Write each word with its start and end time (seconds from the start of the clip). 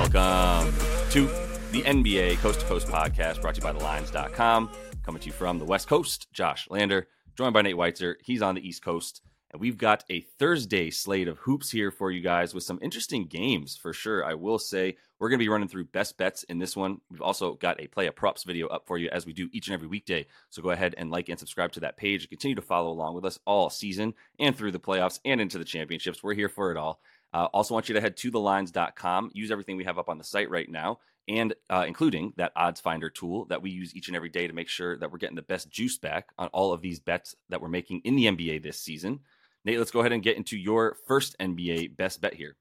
Welcome 0.00 0.72
to 1.10 1.26
the 1.72 1.82
NBA 1.82 2.38
Coast 2.38 2.60
to 2.60 2.66
Coast 2.66 2.88
podcast 2.88 3.42
brought 3.42 3.54
to 3.56 3.60
you 3.60 3.70
by 3.70 3.78
TheLines.com. 3.78 4.70
Coming 5.02 5.20
to 5.20 5.26
you 5.26 5.32
from 5.32 5.58
the 5.58 5.66
West 5.66 5.88
Coast, 5.88 6.26
Josh 6.32 6.66
Lander, 6.70 7.06
joined 7.36 7.52
by 7.52 7.60
Nate 7.60 7.76
Weitzer. 7.76 8.14
He's 8.22 8.40
on 8.40 8.54
the 8.54 8.66
East 8.66 8.82
Coast. 8.82 9.20
And 9.50 9.60
we've 9.60 9.76
got 9.76 10.04
a 10.08 10.22
Thursday 10.22 10.88
slate 10.88 11.28
of 11.28 11.36
hoops 11.40 11.70
here 11.70 11.90
for 11.90 12.10
you 12.10 12.22
guys 12.22 12.54
with 12.54 12.64
some 12.64 12.78
interesting 12.80 13.26
games 13.26 13.76
for 13.76 13.92
sure. 13.92 14.24
I 14.24 14.32
will 14.32 14.58
say 14.58 14.96
we're 15.18 15.28
going 15.28 15.38
to 15.38 15.44
be 15.44 15.50
running 15.50 15.68
through 15.68 15.84
best 15.84 16.16
bets 16.16 16.44
in 16.44 16.58
this 16.58 16.74
one. 16.74 17.02
We've 17.10 17.20
also 17.20 17.56
got 17.56 17.78
a 17.78 17.86
play 17.86 18.06
of 18.06 18.16
props 18.16 18.44
video 18.44 18.68
up 18.68 18.86
for 18.86 18.96
you 18.96 19.10
as 19.10 19.26
we 19.26 19.34
do 19.34 19.50
each 19.52 19.68
and 19.68 19.74
every 19.74 19.88
weekday. 19.88 20.26
So 20.48 20.62
go 20.62 20.70
ahead 20.70 20.94
and 20.96 21.10
like 21.10 21.28
and 21.28 21.38
subscribe 21.38 21.72
to 21.72 21.80
that 21.80 21.98
page. 21.98 22.22
And 22.22 22.30
continue 22.30 22.54
to 22.54 22.62
follow 22.62 22.90
along 22.90 23.16
with 23.16 23.26
us 23.26 23.38
all 23.44 23.68
season 23.68 24.14
and 24.38 24.56
through 24.56 24.72
the 24.72 24.80
playoffs 24.80 25.20
and 25.26 25.42
into 25.42 25.58
the 25.58 25.64
championships. 25.64 26.22
We're 26.22 26.32
here 26.32 26.48
for 26.48 26.70
it 26.70 26.78
all. 26.78 27.00
Uh, 27.32 27.46
also, 27.52 27.74
want 27.74 27.88
you 27.88 27.94
to 27.94 28.00
head 28.00 28.16
to 28.16 28.32
thelines.com. 28.32 29.30
Use 29.34 29.50
everything 29.50 29.76
we 29.76 29.84
have 29.84 29.98
up 29.98 30.08
on 30.08 30.18
the 30.18 30.24
site 30.24 30.50
right 30.50 30.68
now, 30.68 30.98
and 31.28 31.54
uh, 31.68 31.84
including 31.86 32.32
that 32.36 32.52
odds 32.56 32.80
finder 32.80 33.08
tool 33.08 33.44
that 33.46 33.62
we 33.62 33.70
use 33.70 33.94
each 33.94 34.08
and 34.08 34.16
every 34.16 34.28
day 34.28 34.46
to 34.46 34.52
make 34.52 34.68
sure 34.68 34.96
that 34.98 35.12
we're 35.12 35.18
getting 35.18 35.36
the 35.36 35.42
best 35.42 35.70
juice 35.70 35.98
back 35.98 36.28
on 36.38 36.48
all 36.48 36.72
of 36.72 36.82
these 36.82 36.98
bets 36.98 37.36
that 37.48 37.60
we're 37.60 37.68
making 37.68 38.00
in 38.04 38.16
the 38.16 38.26
NBA 38.26 38.62
this 38.62 38.80
season. 38.80 39.20
Nate, 39.64 39.78
let's 39.78 39.90
go 39.90 40.00
ahead 40.00 40.12
and 40.12 40.22
get 40.22 40.36
into 40.36 40.56
your 40.56 40.96
first 41.06 41.36
NBA 41.38 41.96
best 41.96 42.20
bet 42.20 42.34
here. 42.34 42.56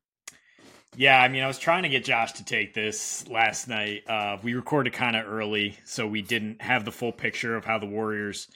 Yeah, 0.95 1.21
I 1.21 1.27
mean, 1.27 1.43
I 1.43 1.47
was 1.47 1.59
trying 1.59 1.83
to 1.83 1.89
get 1.89 2.03
Josh 2.03 2.33
to 2.33 2.45
take 2.45 2.73
this 2.73 3.27
last 3.27 3.67
night. 3.67 4.03
Uh, 4.07 4.37
we 4.41 4.53
recorded 4.53 4.91
kind 4.91 5.15
of 5.15 5.27
early, 5.27 5.77
so 5.85 6.07
we 6.07 6.21
didn't 6.21 6.61
have 6.61 6.83
the 6.83 6.91
full 6.91 7.11
picture 7.11 7.55
of 7.55 7.63
how 7.63 7.77
the 7.77 7.85
Warriors 7.85 8.47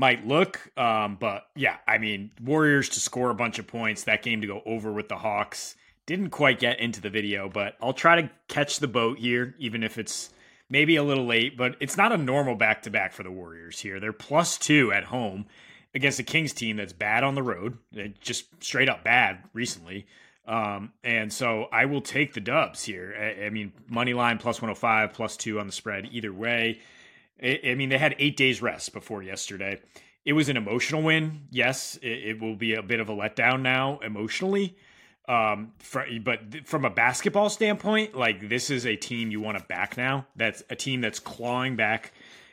might 0.00 0.26
look. 0.26 0.72
Um, 0.78 1.18
but 1.20 1.46
yeah, 1.54 1.76
I 1.86 1.98
mean, 1.98 2.30
Warriors 2.42 2.88
to 2.90 3.00
score 3.00 3.28
a 3.28 3.34
bunch 3.34 3.58
of 3.58 3.66
points, 3.66 4.04
that 4.04 4.22
game 4.22 4.40
to 4.40 4.46
go 4.46 4.62
over 4.64 4.90
with 4.90 5.08
the 5.08 5.18
Hawks. 5.18 5.76
Didn't 6.06 6.30
quite 6.30 6.58
get 6.58 6.80
into 6.80 7.02
the 7.02 7.10
video, 7.10 7.50
but 7.50 7.76
I'll 7.82 7.92
try 7.92 8.22
to 8.22 8.30
catch 8.48 8.78
the 8.78 8.88
boat 8.88 9.18
here, 9.18 9.54
even 9.58 9.82
if 9.82 9.98
it's 9.98 10.30
maybe 10.70 10.96
a 10.96 11.04
little 11.04 11.26
late. 11.26 11.56
But 11.56 11.76
it's 11.80 11.98
not 11.98 12.12
a 12.12 12.16
normal 12.16 12.54
back 12.54 12.82
to 12.82 12.90
back 12.90 13.12
for 13.12 13.22
the 13.22 13.30
Warriors 13.30 13.78
here. 13.78 14.00
They're 14.00 14.14
plus 14.14 14.56
two 14.56 14.90
at 14.90 15.04
home 15.04 15.44
against 15.94 16.18
a 16.18 16.22
Kings 16.22 16.54
team 16.54 16.78
that's 16.78 16.94
bad 16.94 17.22
on 17.22 17.34
the 17.34 17.42
road, 17.42 17.76
just 18.20 18.46
straight 18.64 18.88
up 18.88 19.04
bad 19.04 19.44
recently. 19.52 20.06
Um, 20.46 20.92
and 21.04 21.30
so 21.30 21.68
I 21.70 21.84
will 21.84 22.00
take 22.00 22.32
the 22.32 22.40
dubs 22.40 22.82
here. 22.82 23.14
I, 23.16 23.46
I, 23.46 23.50
mean, 23.50 23.72
money 23.88 24.14
line 24.14 24.38
plus 24.38 24.62
105, 24.62 25.12
plus 25.12 25.36
two 25.36 25.60
on 25.60 25.66
the 25.66 25.72
spread, 25.72 26.08
either 26.10 26.32
way. 26.32 26.80
I, 27.42 27.74
mean, 27.74 27.88
they 27.88 27.98
had 27.98 28.14
eight 28.18 28.36
days 28.36 28.60
rest 28.60 28.92
before 28.92 29.22
yesterday. 29.22 29.80
It 30.24 30.34
was 30.34 30.48
an 30.48 30.56
emotional 30.56 31.02
win. 31.02 31.48
Yes, 31.50 31.98
it, 32.02 32.06
it 32.08 32.40
will 32.40 32.56
be 32.56 32.74
a 32.74 32.82
bit 32.82 33.00
of 33.00 33.08
a 33.08 33.12
letdown 33.12 33.62
now 33.62 33.98
emotionally. 34.00 34.76
Um, 35.28 35.72
for, 35.78 36.04
but 36.22 36.66
from 36.66 36.84
a 36.84 36.90
basketball 36.90 37.50
standpoint, 37.50 38.16
like 38.16 38.48
this 38.48 38.68
is 38.68 38.84
a 38.84 38.96
team 38.96 39.30
you 39.30 39.40
want 39.40 39.58
to 39.58 39.64
back 39.64 39.96
now. 39.96 40.26
That's 40.36 40.62
a 40.68 40.76
team 40.76 41.00
that's 41.00 41.20
clawing 41.20 41.76
back 41.76 42.12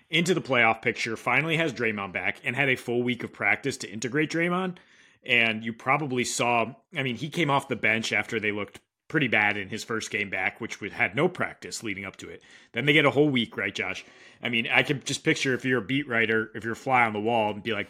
into 0.09 0.33
the 0.33 0.41
playoff 0.41 0.81
picture, 0.81 1.17
finally 1.17 1.57
has 1.57 1.73
Draymond 1.73 2.13
back 2.13 2.39
and 2.43 2.55
had 2.55 2.69
a 2.69 2.75
full 2.75 3.03
week 3.03 3.23
of 3.23 3.33
practice 3.33 3.77
to 3.77 3.89
integrate 3.89 4.31
Draymond. 4.31 4.77
And 5.25 5.63
you 5.65 5.73
probably 5.73 6.23
saw, 6.23 6.73
I 6.95 7.03
mean, 7.03 7.17
he 7.17 7.29
came 7.29 7.49
off 7.49 7.67
the 7.67 7.75
bench 7.75 8.13
after 8.13 8.39
they 8.39 8.51
looked 8.51 8.79
pretty 9.07 9.27
bad 9.27 9.57
in 9.57 9.69
his 9.69 9.83
first 9.83 10.11
game 10.11 10.29
back, 10.29 10.59
which 10.59 10.79
had 10.91 11.15
no 11.15 11.27
practice 11.27 11.83
leading 11.83 12.05
up 12.05 12.15
to 12.17 12.29
it. 12.29 12.41
Then 12.73 12.85
they 12.85 12.93
get 12.93 13.05
a 13.05 13.11
whole 13.11 13.29
week, 13.29 13.55
right, 13.57 13.73
Josh? 13.73 14.05
I 14.41 14.49
mean, 14.49 14.67
I 14.71 14.83
can 14.83 15.01
just 15.03 15.23
picture 15.23 15.53
if 15.53 15.65
you're 15.65 15.79
a 15.79 15.85
beat 15.85 16.07
writer, 16.07 16.51
if 16.53 16.63
you're 16.63 16.73
a 16.73 16.75
fly 16.75 17.03
on 17.03 17.13
the 17.13 17.19
wall, 17.19 17.51
and 17.51 17.63
be 17.63 17.73
like, 17.73 17.89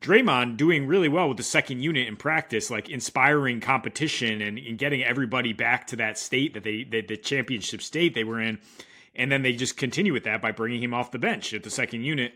Draymond 0.00 0.56
doing 0.56 0.86
really 0.86 1.08
well 1.08 1.28
with 1.28 1.38
the 1.38 1.42
second 1.42 1.80
unit 1.80 2.06
in 2.06 2.16
practice, 2.16 2.70
like 2.70 2.88
inspiring 2.88 3.60
competition 3.60 4.40
and, 4.40 4.58
and 4.58 4.78
getting 4.78 5.02
everybody 5.02 5.52
back 5.52 5.88
to 5.88 5.96
that 5.96 6.18
state 6.18 6.54
that 6.54 6.62
they, 6.62 6.84
the 6.84 7.16
championship 7.16 7.82
state 7.82 8.14
they 8.14 8.24
were 8.24 8.40
in. 8.40 8.58
And 9.16 9.32
then 9.32 9.42
they 9.42 9.54
just 9.54 9.76
continue 9.76 10.12
with 10.12 10.24
that 10.24 10.40
by 10.40 10.52
bringing 10.52 10.82
him 10.82 10.94
off 10.94 11.10
the 11.10 11.18
bench 11.18 11.52
at 11.52 11.64
the 11.64 11.70
second 11.70 12.04
unit, 12.04 12.34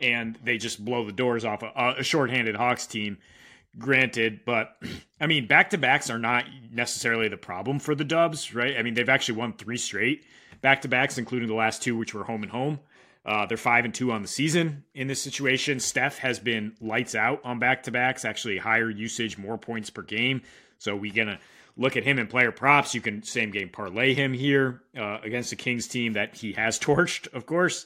and 0.00 0.38
they 0.44 0.56
just 0.58 0.84
blow 0.84 1.04
the 1.04 1.12
doors 1.12 1.44
off 1.44 1.64
a, 1.64 1.96
a 1.98 2.04
shorthanded 2.04 2.54
Hawks 2.54 2.86
team. 2.86 3.18
Granted, 3.78 4.40
but 4.44 4.76
I 5.20 5.26
mean, 5.26 5.46
back 5.46 5.70
to 5.70 5.78
backs 5.78 6.10
are 6.10 6.18
not 6.18 6.44
necessarily 6.72 7.28
the 7.28 7.36
problem 7.36 7.78
for 7.78 7.94
the 7.94 8.04
Dubs, 8.04 8.54
right? 8.54 8.76
I 8.76 8.82
mean, 8.82 8.94
they've 8.94 9.08
actually 9.08 9.38
won 9.38 9.52
three 9.52 9.76
straight 9.76 10.24
back 10.60 10.82
to 10.82 10.88
backs, 10.88 11.18
including 11.18 11.48
the 11.48 11.54
last 11.54 11.82
two, 11.82 11.96
which 11.96 12.14
were 12.14 12.24
home 12.24 12.42
and 12.42 12.52
home. 12.52 12.80
Uh, 13.24 13.44
they're 13.46 13.56
five 13.56 13.84
and 13.84 13.94
two 13.94 14.12
on 14.12 14.22
the 14.22 14.28
season 14.28 14.84
in 14.94 15.06
this 15.06 15.22
situation. 15.22 15.78
Steph 15.78 16.18
has 16.18 16.38
been 16.38 16.74
lights 16.80 17.14
out 17.14 17.40
on 17.44 17.58
back 17.58 17.82
to 17.82 17.90
backs, 17.90 18.24
actually 18.24 18.58
higher 18.58 18.88
usage, 18.88 19.36
more 19.36 19.58
points 19.58 19.90
per 19.90 20.02
game. 20.02 20.42
So 20.78 20.96
we're 20.96 21.12
gonna 21.12 21.38
look 21.76 21.96
at 21.96 22.04
him 22.04 22.18
in 22.18 22.26
player 22.26 22.50
props. 22.50 22.94
You 22.94 23.02
can 23.02 23.22
same 23.22 23.50
game 23.50 23.68
parlay 23.68 24.14
him 24.14 24.32
here 24.32 24.82
uh, 24.96 25.18
against 25.22 25.50
the 25.50 25.56
Kings 25.56 25.86
team 25.86 26.14
that 26.14 26.34
he 26.34 26.52
has 26.54 26.78
torched, 26.80 27.32
of 27.34 27.44
course. 27.44 27.84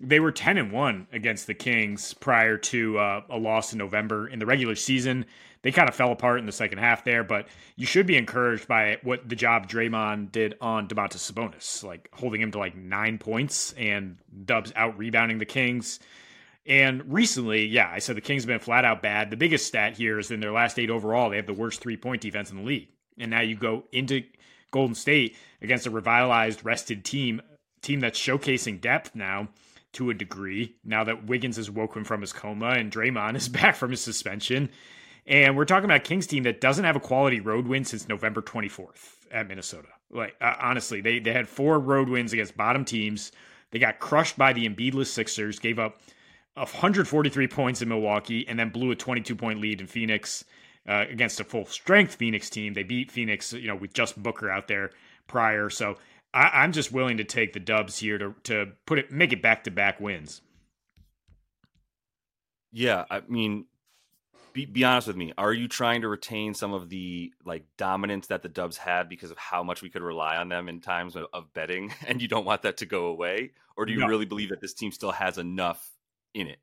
They 0.00 0.20
were 0.20 0.32
10 0.32 0.58
and 0.58 0.72
1 0.72 1.08
against 1.12 1.46
the 1.46 1.54
Kings 1.54 2.14
prior 2.14 2.56
to 2.56 2.98
uh, 2.98 3.22
a 3.28 3.38
loss 3.38 3.72
in 3.72 3.78
November 3.78 4.26
in 4.26 4.38
the 4.38 4.46
regular 4.46 4.74
season. 4.74 5.26
They 5.62 5.70
kind 5.70 5.88
of 5.88 5.94
fell 5.94 6.10
apart 6.10 6.40
in 6.40 6.46
the 6.46 6.52
second 6.52 6.78
half 6.78 7.04
there, 7.04 7.22
but 7.22 7.46
you 7.76 7.86
should 7.86 8.06
be 8.06 8.16
encouraged 8.16 8.66
by 8.66 8.98
what 9.02 9.28
the 9.28 9.36
job 9.36 9.68
Draymond 9.68 10.32
did 10.32 10.56
on 10.60 10.88
Domantas 10.88 11.30
Sabonis, 11.30 11.84
like 11.84 12.08
holding 12.12 12.40
him 12.40 12.50
to 12.52 12.58
like 12.58 12.74
nine 12.74 13.18
points 13.18 13.72
and 13.74 14.16
Dubs 14.44 14.72
out 14.74 14.98
rebounding 14.98 15.38
the 15.38 15.44
Kings. 15.44 16.00
And 16.66 17.12
recently, 17.12 17.66
yeah, 17.66 17.90
I 17.92 17.98
said 17.98 18.16
the 18.16 18.22
Kings 18.22 18.42
have 18.42 18.48
been 18.48 18.58
flat 18.60 18.84
out 18.84 19.02
bad. 19.02 19.30
The 19.30 19.36
biggest 19.36 19.66
stat 19.66 19.96
here 19.96 20.18
is 20.18 20.30
in 20.30 20.40
their 20.40 20.52
last 20.52 20.78
eight 20.78 20.90
overall, 20.90 21.30
they 21.30 21.36
have 21.36 21.46
the 21.46 21.52
worst 21.52 21.80
three 21.80 21.96
point 21.96 22.22
defense 22.22 22.50
in 22.50 22.56
the 22.56 22.64
league 22.64 22.88
and 23.18 23.30
now 23.30 23.40
you 23.40 23.56
go 23.56 23.84
into 23.92 24.24
Golden 24.70 24.94
State 24.94 25.36
against 25.60 25.86
a 25.86 25.90
revitalized, 25.90 26.64
rested 26.64 27.04
team, 27.04 27.42
team 27.80 28.00
that's 28.00 28.18
showcasing 28.18 28.80
depth 28.80 29.14
now 29.14 29.48
to 29.92 30.10
a 30.10 30.14
degree. 30.14 30.76
Now 30.84 31.04
that 31.04 31.26
Wiggins 31.26 31.56
has 31.56 31.70
woken 31.70 32.04
from 32.04 32.20
his 32.20 32.32
coma 32.32 32.70
and 32.70 32.90
Draymond 32.90 33.36
is 33.36 33.48
back 33.48 33.76
from 33.76 33.90
his 33.90 34.00
suspension, 34.00 34.70
and 35.26 35.56
we're 35.56 35.64
talking 35.64 35.84
about 35.84 35.98
a 35.98 36.00
Kings 36.00 36.26
team 36.26 36.42
that 36.44 36.60
doesn't 36.60 36.84
have 36.84 36.96
a 36.96 37.00
quality 37.00 37.40
road 37.40 37.66
win 37.66 37.84
since 37.84 38.08
November 38.08 38.42
24th 38.42 39.26
at 39.30 39.48
Minnesota. 39.48 39.88
Like 40.10 40.34
uh, 40.40 40.54
honestly, 40.60 41.00
they 41.00 41.18
they 41.18 41.32
had 41.32 41.48
four 41.48 41.78
road 41.78 42.08
wins 42.08 42.32
against 42.32 42.56
bottom 42.56 42.84
teams. 42.84 43.32
They 43.70 43.78
got 43.78 43.98
crushed 43.98 44.36
by 44.36 44.52
the 44.52 44.68
Embiidless 44.68 45.06
Sixers, 45.06 45.58
gave 45.58 45.78
up 45.78 46.00
143 46.54 47.48
points 47.48 47.80
in 47.80 47.88
Milwaukee, 47.88 48.46
and 48.46 48.58
then 48.58 48.68
blew 48.68 48.90
a 48.90 48.96
22 48.96 49.34
point 49.34 49.60
lead 49.60 49.80
in 49.80 49.86
Phoenix 49.86 50.44
uh, 50.86 51.04
against 51.08 51.40
a 51.40 51.44
full 51.44 51.64
strength 51.66 52.16
Phoenix 52.16 52.50
team. 52.50 52.74
They 52.74 52.82
beat 52.82 53.10
Phoenix, 53.10 53.52
you 53.52 53.68
know, 53.68 53.76
with 53.76 53.94
just 53.94 54.22
Booker 54.22 54.50
out 54.50 54.68
there 54.68 54.90
prior. 55.26 55.70
So 55.70 55.96
I, 56.34 56.64
am 56.64 56.72
just 56.72 56.92
willing 56.92 57.18
to 57.18 57.24
take 57.24 57.52
the 57.52 57.60
Dubs 57.60 57.98
here 57.98 58.18
to 58.18 58.34
to 58.44 58.72
put 58.86 58.98
it, 58.98 59.12
make 59.12 59.32
it 59.32 59.42
back 59.42 59.64
to 59.64 59.70
back 59.70 60.00
wins. 60.00 60.40
Yeah, 62.72 63.04
I 63.10 63.20
mean, 63.28 63.66
be, 64.52 64.64
be 64.64 64.84
honest 64.84 65.06
with 65.06 65.16
me. 65.16 65.32
Are 65.36 65.52
you 65.52 65.68
trying 65.68 66.00
to 66.02 66.08
retain 66.08 66.54
some 66.54 66.72
of 66.72 66.88
the 66.88 67.32
like 67.44 67.64
dominance 67.76 68.28
that 68.28 68.42
the 68.42 68.48
Dubs 68.48 68.78
had 68.78 69.08
because 69.08 69.30
of 69.30 69.38
how 69.38 69.62
much 69.62 69.82
we 69.82 69.90
could 69.90 70.02
rely 70.02 70.36
on 70.36 70.48
them 70.48 70.68
in 70.68 70.80
times 70.80 71.16
of, 71.16 71.26
of 71.32 71.52
betting, 71.52 71.92
and 72.06 72.22
you 72.22 72.28
don't 72.28 72.46
want 72.46 72.62
that 72.62 72.78
to 72.78 72.86
go 72.86 73.06
away, 73.06 73.52
or 73.76 73.84
do 73.84 73.92
you 73.92 74.00
no. 74.00 74.06
really 74.06 74.26
believe 74.26 74.50
that 74.50 74.60
this 74.60 74.74
team 74.74 74.92
still 74.92 75.12
has 75.12 75.38
enough 75.38 75.90
in 76.34 76.48
it? 76.48 76.58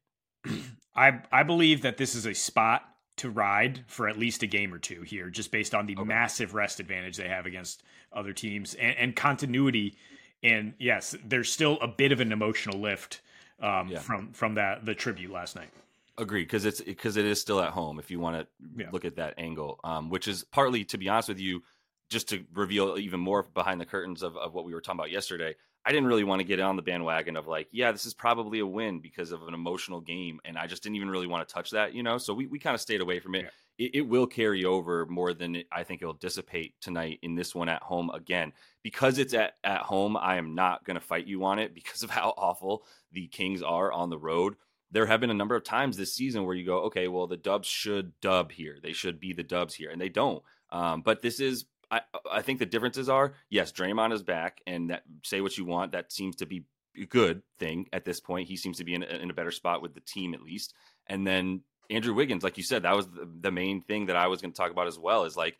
I 0.96 1.20
I 1.32 1.44
believe 1.44 1.84
that 1.84 1.98
this 1.98 2.16
is 2.16 2.26
a 2.26 2.34
spot 2.34 2.84
to 3.20 3.30
ride 3.30 3.84
for 3.88 4.08
at 4.08 4.18
least 4.18 4.44
a 4.44 4.48
game 4.48 4.74
or 4.74 4.80
two 4.80 5.02
here, 5.02 5.30
just 5.30 5.52
based 5.52 5.76
on 5.76 5.86
the 5.86 5.96
okay. 5.96 6.04
massive 6.04 6.54
rest 6.54 6.80
advantage 6.80 7.18
they 7.18 7.28
have 7.28 7.46
against 7.46 7.84
other 8.14 8.34
teams 8.34 8.74
and, 8.76 8.96
and, 8.98 9.16
continuity. 9.16 9.96
And 10.42 10.74
yes, 10.80 11.16
there's 11.26 11.52
still 11.52 11.78
a 11.82 11.88
bit 11.88 12.12
of 12.12 12.22
an 12.22 12.32
emotional 12.32 12.80
lift 12.80 13.22
um, 13.62 13.90
yeah. 13.90 14.00
from 14.00 14.32
from 14.32 14.56
that 14.56 14.86
the 14.86 14.96
tribute 14.96 15.32
last 15.32 15.56
night. 15.56 15.70
Agree, 16.18 16.44
because 16.44 16.66
it's 16.66 16.82
because 16.82 17.18
it 17.18 17.26
is 17.26 17.40
still 17.40 17.62
at 17.62 17.70
home. 17.70 18.00
If 18.00 18.10
you 18.12 18.20
want 18.20 18.42
to 18.42 18.48
yeah. 18.78 18.90
look 18.92 19.06
at 19.06 19.16
that 19.18 19.36
angle, 19.38 19.80
um, 19.84 20.10
which 20.10 20.28
is 20.28 20.44
partly, 20.44 20.84
to 20.86 20.98
be 20.98 21.08
honest 21.08 21.30
with 21.30 21.40
you, 21.40 21.62
just 22.10 22.30
to 22.30 22.44
reveal 22.54 22.98
even 22.98 23.20
more 23.20 23.44
behind 23.44 23.80
the 23.80 23.86
curtains 23.86 24.24
of, 24.24 24.36
of 24.36 24.54
what 24.54 24.66
we 24.66 24.74
were 24.74 24.82
talking 24.82 25.00
about 25.00 25.12
yesterday. 25.12 25.56
I 25.86 25.92
didn't 25.92 26.08
really 26.08 26.24
want 26.24 26.40
to 26.40 26.44
get 26.44 26.60
on 26.60 26.76
the 26.76 26.82
bandwagon 26.82 27.38
of 27.38 27.48
like, 27.48 27.68
yeah, 27.72 27.92
this 27.92 28.06
is 28.06 28.14
probably 28.14 28.60
a 28.60 28.66
win 28.66 29.00
because 29.00 29.32
of 29.32 29.48
an 29.48 29.54
emotional 29.54 30.02
game. 30.02 30.40
And 30.44 30.58
I 30.58 30.68
just 30.68 30.84
didn't 30.84 30.98
even 30.98 31.10
really 31.10 31.28
want 31.28 31.48
to 31.48 31.54
touch 31.54 31.72
that, 31.72 31.94
you 31.94 32.04
know? 32.04 32.18
So 32.18 32.34
we, 32.34 32.48
we 32.48 32.60
kind 32.60 32.76
of 32.76 32.82
stayed 32.82 33.02
away 33.02 33.20
from 33.20 33.36
it. 33.36 33.46
Yeah. 33.78 33.86
it. 33.86 33.96
It 33.96 34.02
will 34.02 34.28
carry 34.28 34.66
over 34.66 35.06
more 35.06 35.34
than 35.34 35.56
it, 35.56 35.68
I 35.72 35.84
think 35.84 36.02
it'll 36.02 36.14
dissipate 36.16 36.74
tonight 36.82 37.20
in 37.22 37.36
this 37.36 37.56
one 37.56 37.70
at 37.70 37.82
home 37.82 38.10
again. 38.10 38.52
Because 38.84 39.20
it's 39.20 39.34
at, 39.34 39.54
at 39.64 39.82
home, 39.82 40.18
I 40.18 40.36
am 40.36 40.54
not 40.54 40.84
going 40.84 40.96
to 40.96 41.06
fight 41.06 41.28
you 41.28 41.46
on 41.46 41.60
it 41.60 41.74
because 41.76 42.04
of 42.04 42.10
how 42.10 42.34
awful 42.38 42.86
the 43.12 43.28
Kings 43.28 43.64
are 43.64 43.92
on 43.92 44.10
the 44.10 44.20
road. 44.20 44.56
There 44.92 45.06
have 45.06 45.22
been 45.22 45.30
a 45.30 45.36
number 45.36 45.56
of 45.56 45.64
times 45.64 45.96
this 45.96 46.14
season 46.14 46.46
where 46.46 46.56
you 46.56 46.66
go, 46.66 46.80
okay, 46.86 47.08
well, 47.08 47.28
the 47.28 47.38
Dubs 47.38 47.68
should 47.68 48.12
dub 48.22 48.52
here. 48.52 48.80
They 48.82 48.94
should 48.94 49.20
be 49.20 49.34
the 49.34 49.44
Dubs 49.44 49.76
here. 49.76 49.92
And 49.92 50.02
they 50.02 50.10
don't. 50.10 50.44
Um, 50.72 51.02
but 51.02 51.22
this 51.22 51.40
is 51.40 51.66
I 51.92 52.02
I 52.32 52.42
think 52.42 52.60
the 52.60 52.66
differences 52.66 53.10
are 53.10 53.34
yes, 53.50 53.72
Draymond 53.72 54.14
is 54.14 54.24
back, 54.24 54.62
and 54.68 54.90
that 54.90 55.04
say 55.24 55.42
what 55.42 55.58
you 55.58 55.66
want, 55.66 55.92
that 55.94 56.12
seems 56.12 56.38
to 56.38 56.46
be 56.46 56.66
a 56.98 57.06
good 57.06 57.42
thing 57.60 57.88
at 57.94 58.06
this 58.06 58.20
point. 58.20 58.48
He 58.48 58.58
seems 58.58 58.78
to 58.78 58.84
be 58.84 58.96
in 58.96 59.04
a, 59.04 59.08
in 59.08 59.30
a 59.30 59.34
better 59.34 59.52
spot 59.52 59.82
with 59.82 59.94
the 59.94 60.02
team 60.02 60.34
at 60.34 60.42
least. 60.42 60.74
And 61.08 61.26
then 61.26 61.62
Andrew 61.90 62.14
Wiggins, 62.14 62.44
like 62.44 62.58
you 62.58 62.64
said, 62.64 62.84
that 62.84 62.96
was 62.96 63.08
the, 63.08 63.30
the 63.42 63.52
main 63.52 63.82
thing 63.82 64.08
that 64.08 64.16
I 64.16 64.28
was 64.28 64.42
going 64.42 64.52
to 64.52 64.58
talk 64.58 64.72
about 64.72 64.88
as 64.88 65.00
well. 65.00 65.24
Is 65.24 65.38
like 65.38 65.58